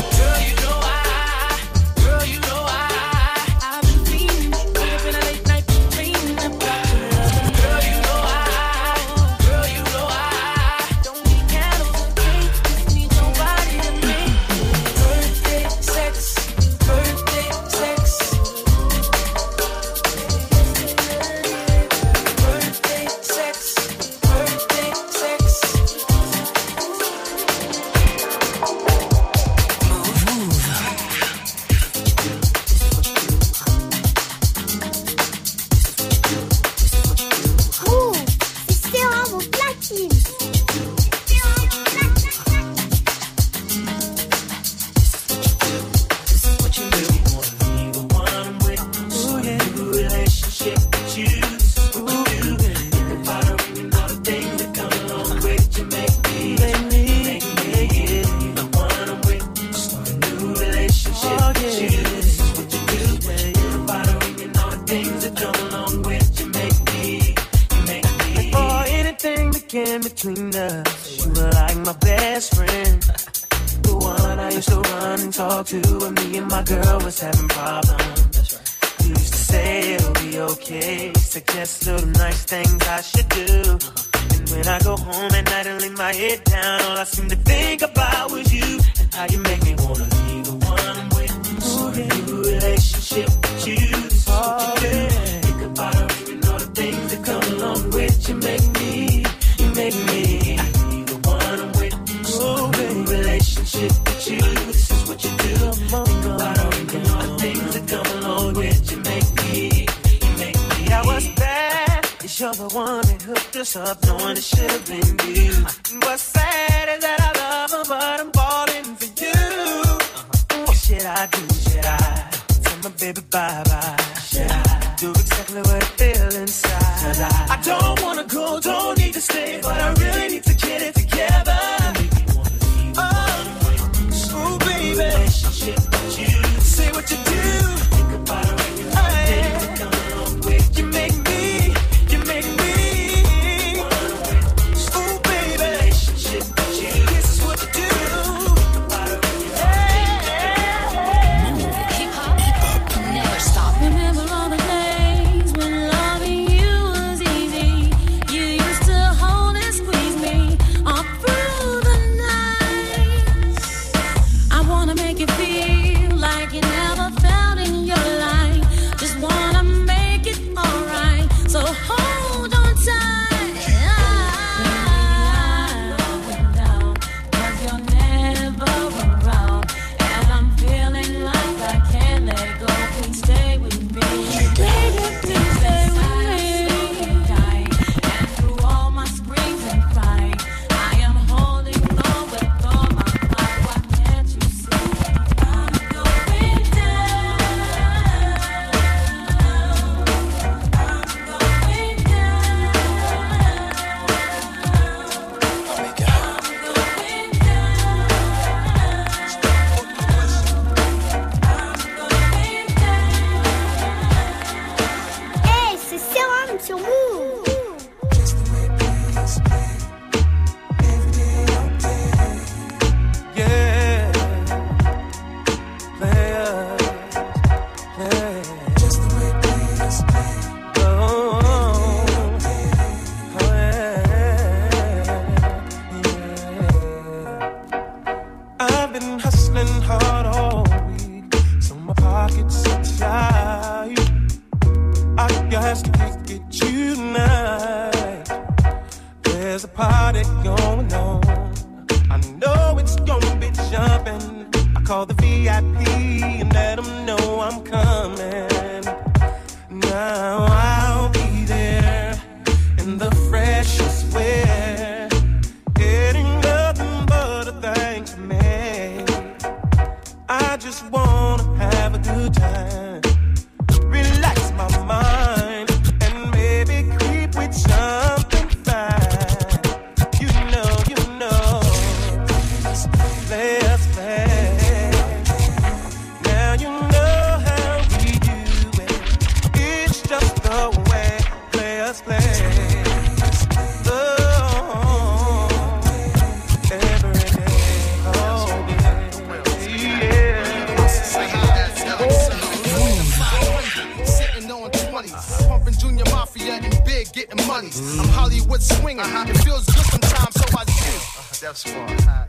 just 113.65 113.77
up 113.77 114.05
knowing 114.07 114.37
it 114.37 114.43
should 114.43 114.71
have 114.71 114.87
been 114.87 115.37
you. 115.37 115.53
What's 116.01 116.23
sad 116.23 116.89
is 116.89 117.01
that 117.01 117.21
I 117.21 117.31
love 117.39 117.71
her, 117.71 117.85
but 117.89 118.21
I'm 118.21 118.33
falling 118.33 118.97
for 118.97 119.05
you. 119.23 119.31
Uh-huh. 119.31 120.65
What 120.67 120.77
should 120.77 121.07
I 121.07 121.27
do? 121.29 121.55
Should 121.71 121.85
I 121.85 122.31
tell 122.65 122.79
my 122.83 122.91
baby 122.99 123.21
bye 123.31 123.63
bye? 123.65 123.72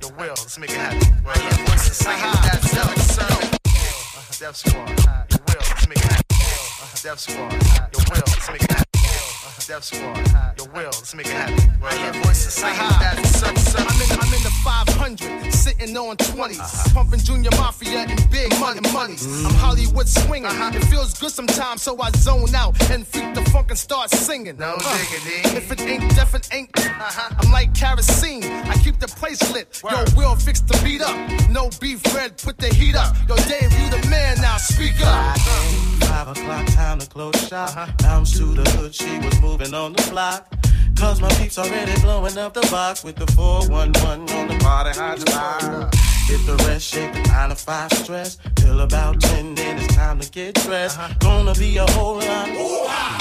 The 0.01 0.13
will. 0.17 0.29
Let's 0.29 0.59
make 0.59 0.71
it 0.71 0.77
happen. 0.77 1.23
Well, 1.23 1.35
yeah, 1.37 1.49
Squad. 4.55 4.87
The 5.29 5.39
will. 5.47 5.55
Let's 5.59 5.87
make 5.87 5.97
it 5.97 6.03
happen. 6.03 7.17
Squad. 7.17 7.51
The 7.91 8.09
will. 8.11 8.23
Let's 8.27 8.49
make 8.49 8.63
it 8.63 8.71
happen. 8.71 8.92
Def 9.67 9.83
Squad, 9.83 10.15
the 10.55 10.69
will, 10.73 10.85
let's 10.85 11.13
make 11.15 11.25
it 11.25 11.33
happen. 11.33 11.59
I 11.83 11.95
hear 11.95 12.13
voices 12.23 12.53
saying 12.53 12.77
that 12.77 13.25
such, 13.25 13.57
such. 13.57 13.81
I'm 13.81 14.01
in, 14.01 14.11
I'm 14.11 14.33
in 14.33 14.43
the 14.43 14.53
500, 14.63 15.51
sitting 15.51 15.97
on 15.97 16.15
20s, 16.17 16.59
uh-huh. 16.59 16.89
pumping 16.93 17.19
Junior 17.19 17.49
Mafia 17.51 18.05
and 18.07 18.31
big 18.31 18.57
money, 18.59 18.79
mm-hmm. 18.79 18.93
monies. 18.93 19.27
Mm. 19.27 19.45
I'm 19.45 19.53
Hollywood 19.55 20.07
swinging. 20.07 20.45
Uh-huh. 20.45 20.71
It 20.73 20.85
feels 20.85 21.13
good 21.19 21.31
sometimes, 21.31 21.81
so 21.81 21.99
I 22.01 22.11
zone 22.11 22.55
out 22.55 22.79
and 22.89 23.05
freak 23.05 23.33
the 23.33 23.41
funk 23.51 23.69
and 23.69 23.77
start 23.77 24.11
singing. 24.11 24.57
No 24.57 24.75
uh. 24.77 24.97
diggity. 24.97 25.57
If 25.57 25.71
it 25.71 25.81
ain't 25.81 26.15
deaf, 26.15 26.33
it 26.35 26.47
ain't. 26.53 26.69
Uh-huh. 26.77 27.35
I'm 27.39 27.51
like 27.51 27.73
kerosene. 27.73 28.43
I 28.43 28.75
keep 28.77 28.99
the 28.99 29.07
place 29.07 29.41
lit. 29.51 29.81
Word. 29.83 29.91
Yo, 29.91 30.15
will 30.15 30.35
fix 30.35 30.61
the 30.61 30.79
beat 30.83 31.01
up. 31.01 31.15
No 31.49 31.69
beef 31.81 32.01
red, 32.15 32.37
put 32.37 32.57
the 32.57 32.73
heat 32.73 32.95
up. 32.95 33.15
Yo, 33.27 33.35
Dave, 33.35 33.71
you 33.77 33.89
the 33.89 34.07
man 34.09 34.39
now. 34.39 34.57
Speak 34.57 34.95
up. 35.01 35.37
Five, 35.37 36.07
five 36.07 36.27
o'clock, 36.29 36.65
time 36.67 36.99
to 36.99 37.07
close 37.07 37.35
shop. 37.47 37.69
Uh-huh. 37.69 37.91
Bounce 37.99 38.37
to 38.37 38.45
the 38.45 38.69
hood, 38.71 38.95
she 38.95 39.19
was 39.19 39.32
was 39.33 39.41
moving 39.41 39.73
on 39.73 39.93
the 39.93 40.09
block. 40.11 40.47
Cause 40.95 41.19
my 41.19 41.29
peeps 41.33 41.57
already 41.57 41.99
blowing 42.01 42.37
up 42.37 42.53
the 42.53 42.61
box 42.71 43.03
with 43.03 43.15
the 43.15 43.27
411 43.33 44.29
on 44.29 44.47
the 44.47 44.57
party 44.63 44.91
hotline. 44.91 45.93
Hit 46.27 46.45
the 46.45 46.55
rest, 46.67 46.93
shake 46.93 47.11
the 47.13 47.21
9 47.29 47.49
to 47.49 47.55
5 47.55 47.93
stress. 47.93 48.37
Till 48.55 48.81
about 48.81 49.19
10, 49.19 49.55
then 49.55 49.77
it's 49.77 49.95
time 49.95 50.19
to 50.19 50.29
get 50.29 50.55
dressed. 50.55 50.99
Uh-huh. 50.99 51.13
Gonna 51.19 51.53
be 51.55 51.77
a 51.77 51.85
whole 51.91 52.17
lot. 52.17 52.47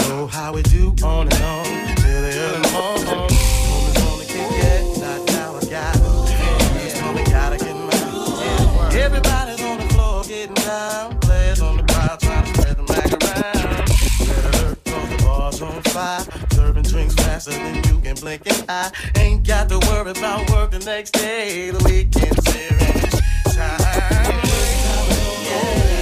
Know 0.09 0.27
how 0.27 0.53
we 0.53 0.63
do 0.63 0.95
on 1.05 1.29
and 1.29 1.43
on. 1.43 1.65
Till 1.97 2.23
the 2.23 2.33
early 2.45 2.73
morning. 2.73 3.07
Moments 3.07 4.03
on 4.07 4.19
the 4.19 4.25
kick, 4.27 4.51
yeah. 4.63 4.72
On 15.63 15.83
fire. 15.83 16.25
Serving 16.53 16.83
drinks 16.85 17.15
faster 17.15 17.53
than 17.53 17.77
you 17.77 18.01
can 18.01 18.15
blink 18.17 18.47
an 18.47 18.65
eye. 18.69 18.91
Ain't 19.17 19.47
got 19.47 19.69
to 19.69 19.79
worry 19.79 20.11
about 20.11 20.51
work 20.51 20.71
the 20.71 20.81
next 20.81 21.13
day. 21.13 21.71
The 21.71 21.83
weekend's 21.85 22.53
here 22.53 22.79
and 22.81 23.05
it's 23.05 23.57
time. 23.57 24.43
C'est 25.45 26.02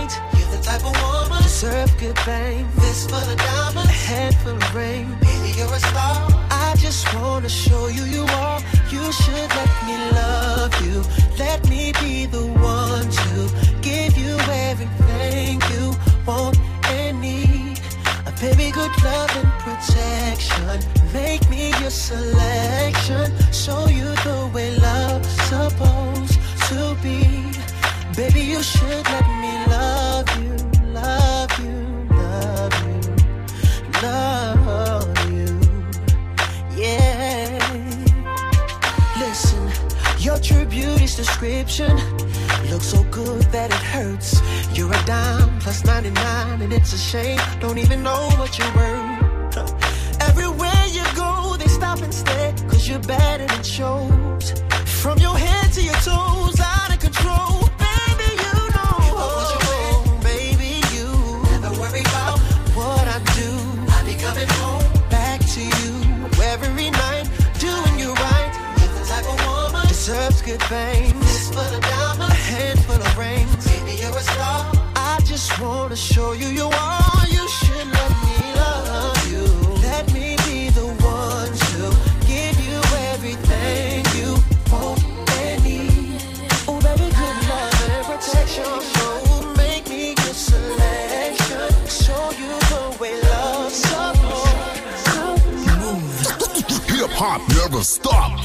The 0.71 0.77
type 0.77 0.95
of 0.95 1.01
woman 1.03 1.43
deserve 1.43 1.97
good 1.99 2.17
fame. 2.19 2.65
This 2.77 3.03
for 3.03 3.19
the 3.29 3.35
diamonds, 3.35 3.89
a 3.89 3.93
head 3.93 4.33
full 4.37 4.55
of 4.55 4.75
rain. 4.75 5.05
Baby, 5.19 5.51
you're 5.57 5.73
a 5.73 5.79
star. 5.79 6.15
I 6.49 6.75
just 6.77 7.13
wanna 7.15 7.49
show 7.49 7.87
you 7.87 8.03
you 8.05 8.23
are. 8.23 8.61
You 8.89 9.11
should 9.11 9.49
let 9.59 9.71
me 9.85 9.97
love 10.15 10.73
you. 10.85 11.03
Let 11.37 11.67
me 11.67 11.91
be 11.99 12.25
the 12.25 12.45
one 12.45 13.09
to 13.09 13.37
give 13.81 14.17
you 14.17 14.37
everything 14.69 15.61
you 15.73 15.93
want 16.25 16.57
and 16.85 17.19
need. 17.19 17.77
A 18.25 18.31
baby, 18.39 18.71
good 18.71 18.95
love 19.03 19.31
and 19.41 19.51
protection. 19.65 20.79
Make 21.11 21.49
me 21.49 21.73
your 21.81 21.91
selection. 21.91 23.27
Show 23.51 23.87
you 23.87 24.07
the 24.23 24.49
way 24.53 24.77
love's 24.77 25.33
supposed 25.51 26.39
to 26.69 26.95
be. 27.03 27.51
Baby, 28.15 28.41
you 28.41 28.61
should 28.61 29.05
let 29.05 29.27
me 29.43 29.53
love 29.67 30.27
you, 30.43 30.50
love 31.01 31.59
you, 31.59 32.07
love 32.11 32.73
you, 32.87 32.99
love 34.03 35.31
you. 35.31 35.47
Yeah. 36.75 37.59
Listen, 39.17 39.71
your 40.19 40.39
true 40.39 40.65
beauty's 40.65 41.15
description 41.15 41.95
looks 42.69 42.87
so 42.87 43.03
good 43.05 43.41
that 43.51 43.69
it 43.71 43.83
hurts. 43.93 44.41
You're 44.73 44.93
a 44.93 45.05
dime 45.05 45.59
plus 45.59 45.83
99, 45.85 46.61
and 46.61 46.73
it's 46.73 46.93
a 46.93 46.97
shame. 46.97 47.39
Don't 47.59 47.77
even 47.77 48.03
know 48.03 48.29
what 48.37 48.57
you're 48.57 48.75
worth. 48.75 50.21
Everywhere 50.21 50.85
you 50.89 51.03
go, 51.15 51.55
they 51.57 51.67
stop 51.67 52.01
and 52.01 52.13
stare, 52.13 52.53
cause 52.69 52.87
you're 52.87 53.01
and 53.09 53.51
it 53.51 53.65
shows. 53.65 54.53
From 55.01 55.17
your 55.17 55.35
head 55.35 55.73
to 55.73 55.81
your 55.81 55.95
toes, 55.95 56.59
out 56.59 56.93
of 56.93 56.99
control. 56.99 57.70
deserves 70.01 70.41
good 70.41 70.63
fame. 70.63 71.13
Fistful 71.21 71.61
of 71.61 71.79
diamonds, 71.79 72.33
a 72.33 72.37
handful 72.53 72.95
of 72.95 73.17
rings. 73.19 73.67
Maybe 73.67 74.01
you're 74.01 74.17
a 74.17 74.23
star. 74.33 74.65
I 74.95 75.19
just 75.23 75.61
wanna 75.61 75.95
show 75.95 76.31
you 76.31 76.47
you 76.47 76.65
are. 76.65 77.27
You 77.29 77.47
should 77.47 77.87
let 77.97 78.11
me 78.25 78.37
love 78.61 79.31
you. 79.31 79.45
Let 79.89 80.11
me 80.11 80.37
be 80.47 80.69
the 80.71 80.87
one 81.05 81.53
to 81.69 81.81
give 82.25 82.57
you 82.67 82.79
everything 83.13 84.03
you 84.17 84.29
want 84.71 85.03
and 85.43 85.63
need. 85.63 86.17
Oh, 86.67 86.81
baby, 86.81 87.07
good 87.21 87.37
love 87.51 87.81
and 87.93 88.03
protection. 88.09 88.65
Oh, 88.65 89.53
me 89.55 90.15
your 90.23 90.33
selection. 90.49 91.69
Show 91.85 92.25
you 92.41 92.49
the 92.73 92.83
way 92.99 93.13
love's 93.29 93.75
supposed. 93.85 94.49
Hip 96.89 97.11
hop 97.11 97.41
never 97.49 97.83
stop. 97.83 98.40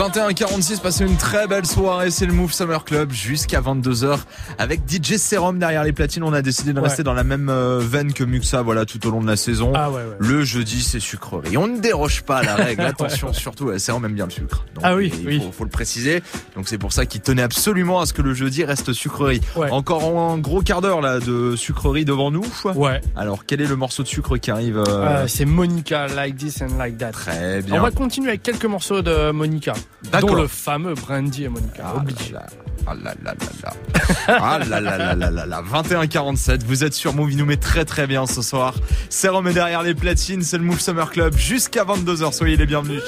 21h46, 0.00 0.80
passez 0.80 1.04
une 1.04 1.18
très 1.18 1.46
belle 1.46 1.66
soirée, 1.66 2.10
c'est 2.10 2.24
le 2.24 2.32
Move 2.32 2.54
Summer 2.54 2.82
Club 2.86 3.12
jusqu'à 3.12 3.60
22h 3.60 4.20
avec 4.60 4.82
DJ 4.86 5.16
Serum 5.16 5.58
derrière 5.58 5.82
les 5.84 5.92
platines. 5.92 6.22
On 6.22 6.32
a 6.34 6.42
décidé 6.42 6.72
de 6.72 6.78
Ouais. 6.80 6.86
rester 6.88 7.02
dans 7.02 7.14
la 7.14 7.24
même 7.24 7.48
euh, 7.48 7.80
veine 7.82 8.12
que 8.12 8.22
Muxa, 8.24 8.60
voilà, 8.62 8.84
tout 8.84 9.04
au 9.06 9.10
long 9.10 9.20
de 9.22 9.26
la 9.26 9.36
saison. 9.36 9.72
Ah 9.74 9.90
ouais, 9.90 9.96
ouais. 10.02 10.16
Le 10.18 10.44
jeudi, 10.44 10.82
c'est 10.82 11.00
sucrerie. 11.00 11.56
On 11.56 11.66
ne 11.66 11.78
déroge 11.80 12.22
pas 12.22 12.38
à 12.38 12.42
la 12.42 12.54
règle, 12.56 12.82
attention, 12.86 13.32
surtout, 13.32 13.76
Serum 13.78 14.04
aime 14.04 14.12
bien 14.14 14.26
le 14.26 14.30
sucre. 14.30 14.64
Donc, 14.74 14.84
Ah 14.86 14.94
oui, 14.94 15.10
il 15.20 15.26
oui. 15.26 15.40
Faut, 15.40 15.52
faut 15.52 15.64
le 15.64 15.70
préciser. 15.70 16.22
Donc 16.54 16.68
c'est 16.68 16.76
pour 16.78 16.92
ça 16.92 17.06
qu'il 17.06 17.22
tenait 17.22 17.42
absolument 17.42 18.00
à 18.00 18.06
ce 18.06 18.12
que 18.12 18.20
le 18.22 18.34
jeudi 18.34 18.64
reste 18.64 18.92
sucrerie. 18.92 19.40
Encore 19.70 20.04
un 20.30 20.36
gros 20.38 20.60
quart 20.60 20.82
d'heure 20.82 21.00
là 21.00 21.20
de 21.20 21.56
sucrerie 21.56 22.04
devant 22.04 22.30
nous. 22.30 22.44
Ouais. 22.74 23.00
Alors 23.16 23.46
quel 23.46 23.60
est 23.62 23.66
le 23.66 23.76
morceau 23.76 24.02
de 24.02 24.08
sucre 24.08 24.36
qui 24.36 24.50
arrive 24.50 24.76
euh, 24.78 24.84
Euh, 24.88 25.26
c'est 25.26 25.46
Monica, 25.46 26.06
Like 26.08 26.36
This 26.36 26.60
and 26.62 26.76
Like 26.78 26.98
That. 26.98 27.12
Très 27.12 27.62
bien. 27.62 27.76
On 27.78 27.82
va 27.82 27.90
continuer 27.90 28.28
avec 28.28 28.42
quelques 28.42 28.66
morceaux 28.66 29.00
de 29.02 29.30
Monica. 29.30 29.72
D'accord. 30.12 30.30
Dont 30.30 30.34
le 30.36 30.46
fameux 30.48 30.94
Brandy 30.94 31.44
et 31.44 31.48
Monica. 31.48 31.94
obligé. 31.96 32.34
Ah 32.86 32.94
là 32.94 33.14
là 33.22 33.34
là 33.34 33.46
là. 33.62 34.38
Ah 34.52 34.58
là 34.58 34.80
là 34.80 34.98
là 34.98 35.14
là 35.14 35.30
là 35.30 35.46
là. 35.46 35.62
21-47. 35.62 36.64
Vous 36.66 36.82
êtes 36.82 36.94
sur 36.94 37.14
Move. 37.14 37.30
Il 37.30 37.36
nous 37.36 37.46
met 37.46 37.56
très 37.56 37.84
très 37.84 38.08
bien 38.08 38.26
ce 38.26 38.42
soir. 38.42 38.74
Serum 39.08 39.46
est 39.46 39.52
derrière 39.54 39.82
les 39.82 39.94
platines. 39.94 40.42
C'est 40.42 40.58
le 40.58 40.64
Move 40.64 40.80
Summer 40.80 41.08
Club 41.10 41.36
jusqu'à 41.36 41.84
22h. 41.84 42.32
Soyez 42.32 42.56
les 42.56 42.66
bienvenus. 42.66 43.02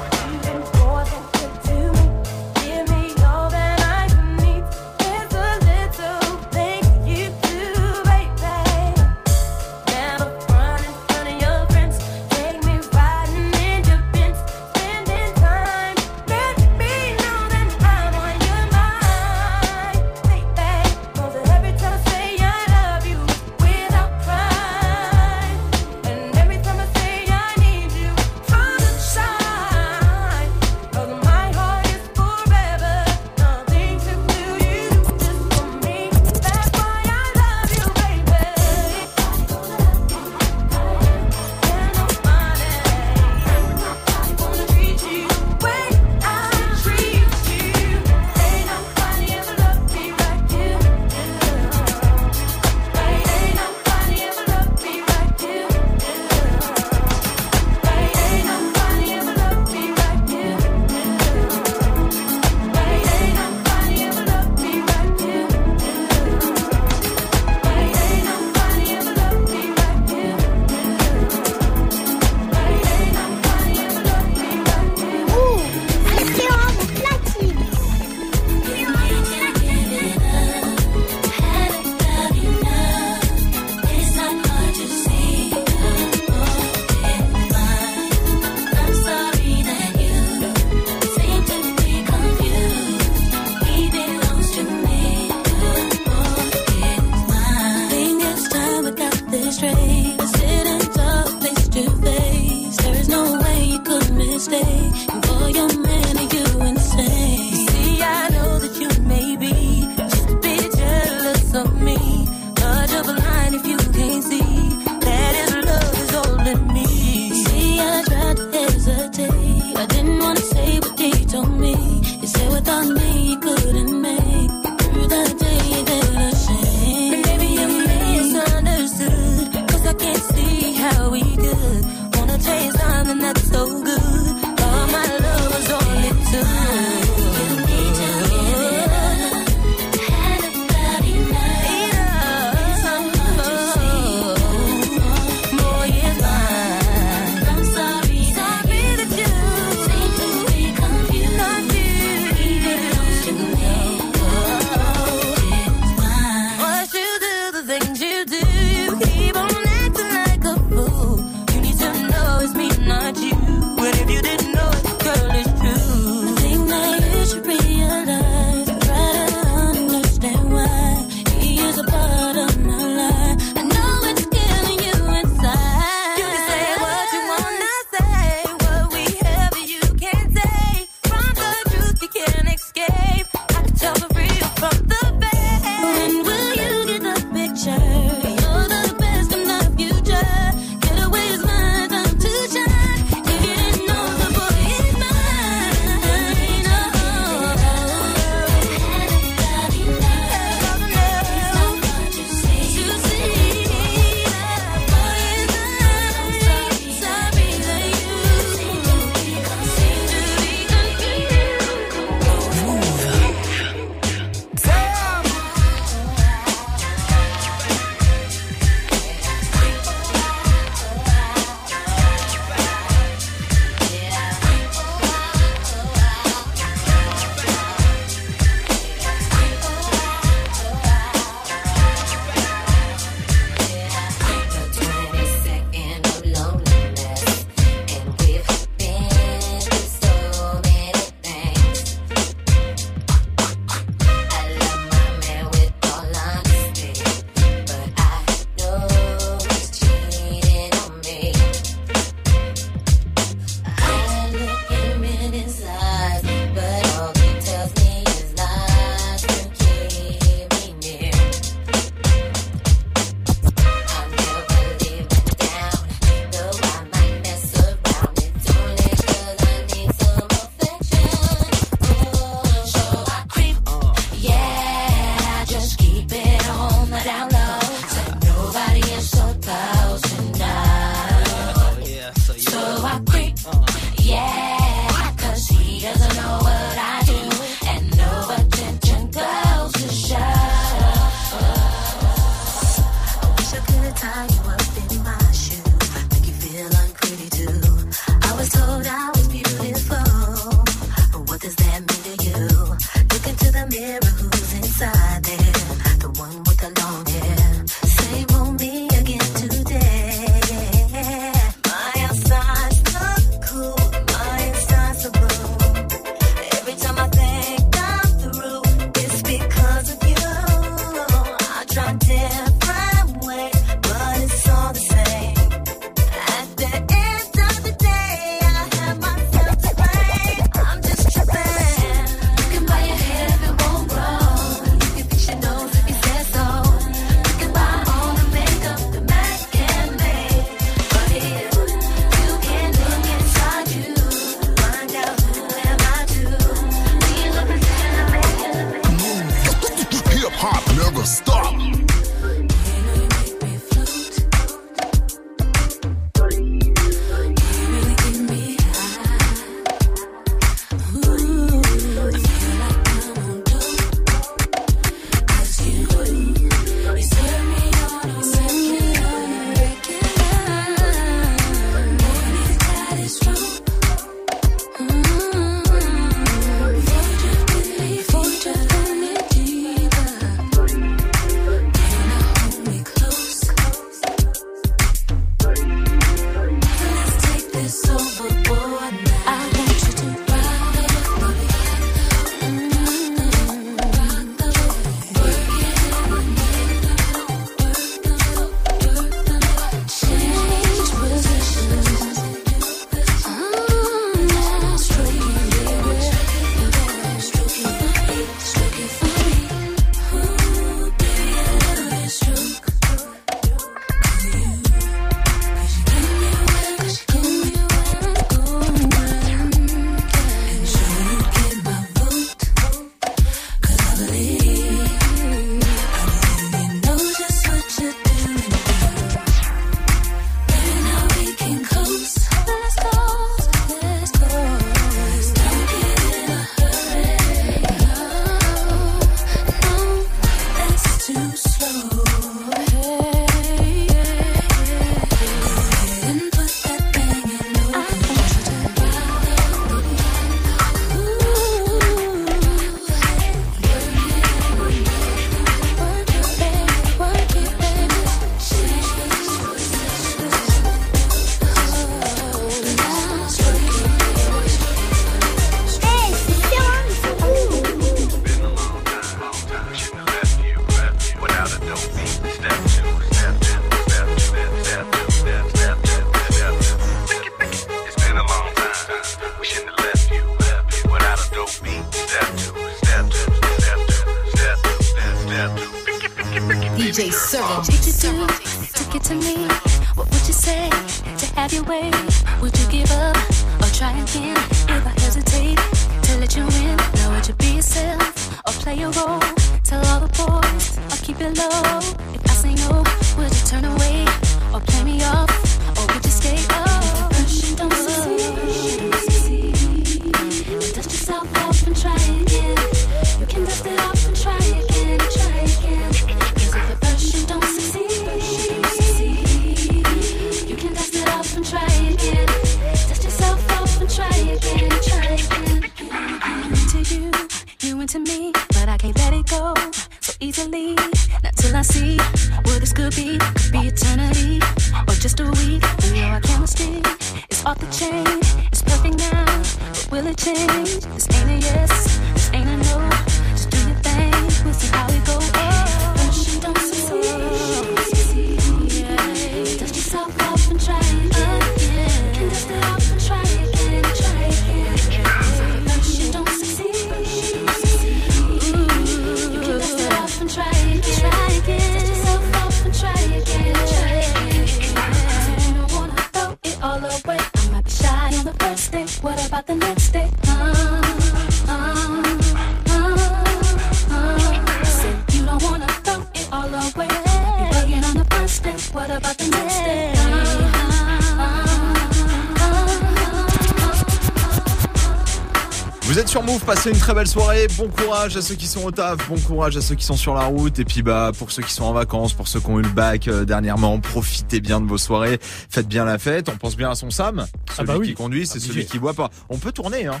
Passez 586.46 586.70
une 586.70 586.78
très 586.78 586.94
belle 586.94 587.08
soirée. 587.08 587.48
Bon 587.58 587.68
courage 587.68 588.16
à 588.16 588.22
ceux 588.22 588.36
qui 588.36 588.46
sont 588.46 588.64
au 588.64 588.70
taf, 588.70 589.08
bon 589.08 589.18
courage 589.18 589.56
à 589.56 589.60
ceux 589.60 589.74
qui 589.74 589.84
sont 589.84 589.96
sur 589.96 590.14
la 590.14 590.24
route. 590.24 590.58
Et 590.60 590.64
puis 590.64 590.82
bah 590.82 591.10
pour 591.18 591.32
ceux 591.32 591.42
qui 591.42 591.52
sont 591.52 591.64
en 591.64 591.72
vacances, 591.72 592.12
pour 592.12 592.28
ceux 592.28 592.38
qui 592.38 592.46
ont 592.46 592.60
eu 592.60 592.62
le 592.62 592.68
bac 592.68 593.08
euh, 593.08 593.24
dernièrement, 593.24 593.78
profitez 593.80 594.40
bien 594.40 594.60
de 594.60 594.66
vos 594.66 594.78
soirées, 594.78 595.18
faites 595.20 595.66
bien 595.66 595.84
la 595.84 595.98
fête. 595.98 596.28
On 596.28 596.36
pense 596.36 596.56
bien 596.56 596.70
à 596.70 596.76
son 596.76 596.90
Sam, 596.90 597.26
celui 597.54 597.66
bah 597.66 597.76
oui. 597.78 597.88
qui 597.88 597.94
conduit, 597.94 598.26
c'est 598.26 598.38
celui 598.38 598.64
qui 598.64 598.78
boit 598.78 598.94
pas. 598.94 599.10
On 599.28 599.38
peut 599.38 599.52
tourner, 599.52 599.86
hein. 599.86 600.00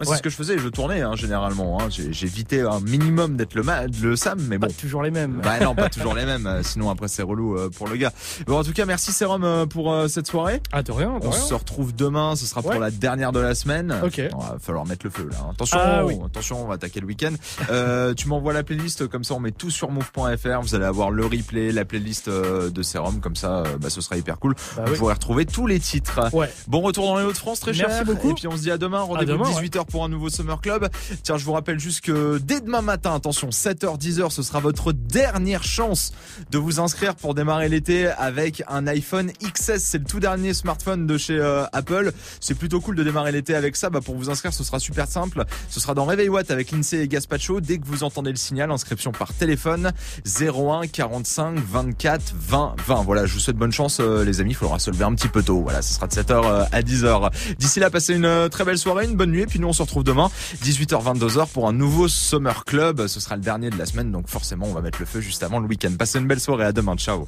Moi, 0.00 0.06
c'est 0.06 0.10
Ouais. 0.12 0.16
ce 0.18 0.22
que 0.22 0.30
je 0.30 0.36
faisais, 0.36 0.58
je 0.58 0.68
tournais 0.68 1.02
hein, 1.02 1.14
généralement. 1.14 1.80
Hein. 1.80 1.86
J'ai- 1.90 2.12
J'évitais 2.12 2.60
un 2.62 2.80
minimum 2.80 3.36
d'être 3.36 3.54
le, 3.54 3.62
le 4.02 4.16
Sam, 4.16 4.38
mais 4.48 4.58
bon. 4.58 4.68
toujours 4.80 5.02
les 5.02 5.10
mêmes. 5.10 5.40
Bah 5.42 5.60
non, 5.60 5.74
pas 5.74 5.88
toujours 5.90 6.14
les 6.14 6.24
mêmes. 6.24 6.46
euh, 6.46 6.62
Sinon 6.62 6.90
après 6.90 7.08
c'est 7.08 7.22
relou 7.22 7.56
euh, 7.56 7.68
pour 7.70 7.88
le 7.88 7.96
gars. 7.96 8.12
Bon 8.46 8.58
en 8.58 8.64
tout 8.64 8.72
cas 8.72 8.84
merci 8.86 9.12
Sérum 9.12 9.44
euh, 9.44 9.66
pour 9.66 9.92
euh, 9.92 10.08
cette 10.08 10.26
soirée. 10.26 10.62
Ah 10.72 10.82
de 10.82 10.92
rien. 10.92 11.18
de 11.18 11.26
On 11.26 11.30
rien. 11.30 11.40
se 11.40 11.54
retrouve 11.54 11.94
demain, 11.94 12.34
ce 12.36 12.46
sera 12.46 12.62
pour 12.62 12.70
Ouais. 12.72 12.78
la 12.78 12.90
dernière 12.90 13.32
de 13.32 13.40
la 13.40 13.54
semaine. 13.54 13.94
Ok. 14.04 14.20
Bon, 14.32 14.38
va 14.38 14.56
falloir 14.60 14.86
mettre 14.86 15.04
le 15.06 15.10
feu 15.10 15.28
là. 15.30 15.36
Attention, 15.52 15.78
Ah 15.80 16.04
oui. 16.04 16.18
attention, 16.24 16.62
on 16.64 16.66
va 16.68 16.74
attaquer 16.74 17.00
le 17.00 17.06
week-end. 17.06 17.32
Euh, 17.70 18.14
tu 18.16 18.28
m'envoies 18.28 18.52
la 18.52 18.62
playlist, 18.62 19.06
comme 19.08 19.24
ça 19.24 19.34
on 19.34 19.40
met 19.40 19.52
tout 19.52 19.70
sur 19.70 19.90
move.fr. 19.90 20.60
Vous 20.62 20.74
allez 20.74 20.84
avoir 20.84 21.10
le 21.10 21.24
replay, 21.24 21.72
la 21.72 21.84
playlist 21.84 22.28
euh, 22.28 22.70
de 22.70 22.82
Serum, 22.82 23.20
comme 23.20 23.36
ça 23.36 23.64
bah, 23.80 23.90
ce 23.90 24.00
sera 24.00 24.16
hyper 24.16 24.38
cool. 24.38 24.54
Bah 24.76 24.82
Vous 24.86 24.92
oui. 24.92 24.98
pourrez 24.98 25.14
retrouver 25.14 25.46
tous 25.46 25.66
les 25.66 25.80
titres. 25.80 26.20
Ouais. 26.34 26.50
Bon 26.68 26.80
retour 26.80 27.06
dans 27.06 27.18
les 27.18 27.24
Hauts-de-France, 27.24 27.60
très 27.60 27.72
Merci 27.72 27.84
cher. 27.96 28.04
beaucoup. 28.04 28.30
Et 28.30 28.34
puis 28.34 28.46
on 28.48 28.56
se 28.56 28.62
dit 28.62 28.70
à 28.70 28.78
demain, 28.78 29.00
rendez-vous 29.00 29.32
demain, 29.32 29.44
ouais. 29.48 29.62
18h 29.68 29.84
pour 29.90 30.04
un 30.04 30.08
nouveau 30.08 30.30
Summer 30.30 30.60
Club. 30.60 30.88
Tiens, 31.22 31.36
je 31.36 31.44
vous 31.44 31.52
rappelle 31.52 31.78
juste 31.78 32.00
que 32.02 32.38
dès 32.38 32.60
demain 32.60 32.80
matin, 32.80 33.14
attention, 33.14 33.50
7h, 33.50 33.98
10h, 33.98 34.30
ce 34.30 34.42
sera 34.42 34.60
votre 34.60 34.92
dernière 34.92 35.64
chance 35.64 36.12
de 36.50 36.58
vous 36.58 36.80
inscrire 36.80 37.14
pour 37.14 37.34
démarrer 37.34 37.68
l'été 37.68 38.06
avec 38.06 38.62
un 38.68 38.86
iPhone 38.86 39.32
XS. 39.42 39.78
C'est 39.78 39.98
le 39.98 40.04
tout 40.04 40.20
dernier 40.20 40.54
smartphone 40.54 41.06
de 41.06 41.18
chez 41.18 41.38
euh, 41.38 41.64
Apple. 41.72 42.12
C'est 42.40 42.54
plutôt 42.54 42.80
cool 42.80 42.96
de 42.96 43.02
démarrer 43.02 43.32
l'été 43.32 43.54
avec 43.54 43.76
ça. 43.76 43.90
Bah, 43.90 44.00
pour 44.00 44.14
vous 44.14 44.30
inscrire, 44.30 44.52
ce 44.52 44.64
sera 44.64 44.78
super 44.78 45.06
simple. 45.06 45.44
Ce 45.68 45.80
sera 45.80 45.94
dans 45.94 46.04
Réveil 46.04 46.28
Watt 46.28 46.50
avec 46.50 46.70
Lindsay 46.70 47.02
et 47.02 47.08
Gaspacho. 47.08 47.60
Dès 47.60 47.78
que 47.78 47.86
vous 47.86 48.04
entendez 48.04 48.30
le 48.30 48.36
signal, 48.36 48.70
inscription 48.70 49.12
par 49.12 49.34
téléphone 49.34 49.92
01 50.24 50.86
45 50.86 51.58
24 51.58 52.34
20 52.34 52.76
20. 52.86 53.02
Voilà, 53.02 53.26
je 53.26 53.34
vous 53.34 53.40
souhaite 53.40 53.56
bonne 53.56 53.72
chance 53.72 53.98
euh, 54.00 54.24
les 54.24 54.40
amis. 54.40 54.52
Il 54.52 54.56
faudra 54.56 54.78
se 54.78 54.90
lever 54.90 55.04
un 55.04 55.14
petit 55.14 55.28
peu 55.28 55.42
tôt. 55.42 55.60
Voilà, 55.60 55.82
ce 55.82 55.94
sera 55.94 56.06
de 56.06 56.12
7h 56.12 56.68
à 56.70 56.80
10h. 56.80 57.30
D'ici 57.58 57.80
là, 57.80 57.90
passez 57.90 58.14
une 58.14 58.24
euh, 58.24 58.48
très 58.48 58.64
belle 58.64 58.78
soirée, 58.78 59.04
une 59.04 59.16
bonne 59.16 59.30
nuit. 59.30 59.46
Puis 59.46 59.58
nous, 59.58 59.68
on 59.68 59.72
se 59.72 59.79
retrouve 59.82 60.04
demain 60.04 60.30
18h 60.62 61.02
22h 61.02 61.48
pour 61.48 61.68
un 61.68 61.72
nouveau 61.72 62.08
Summer 62.08 62.64
Club. 62.64 63.06
Ce 63.06 63.20
sera 63.20 63.36
le 63.36 63.42
dernier 63.42 63.70
de 63.70 63.78
la 63.78 63.86
semaine, 63.86 64.12
donc 64.12 64.28
forcément, 64.28 64.66
on 64.66 64.72
va 64.72 64.80
mettre 64.80 65.00
le 65.00 65.06
feu 65.06 65.20
juste 65.20 65.42
avant 65.42 65.58
le 65.58 65.66
week-end. 65.66 65.92
Passez 65.98 66.18
une 66.18 66.26
belle 66.26 66.40
soirée. 66.40 66.64
À 66.64 66.72
demain. 66.72 66.96
Ciao. 66.96 67.26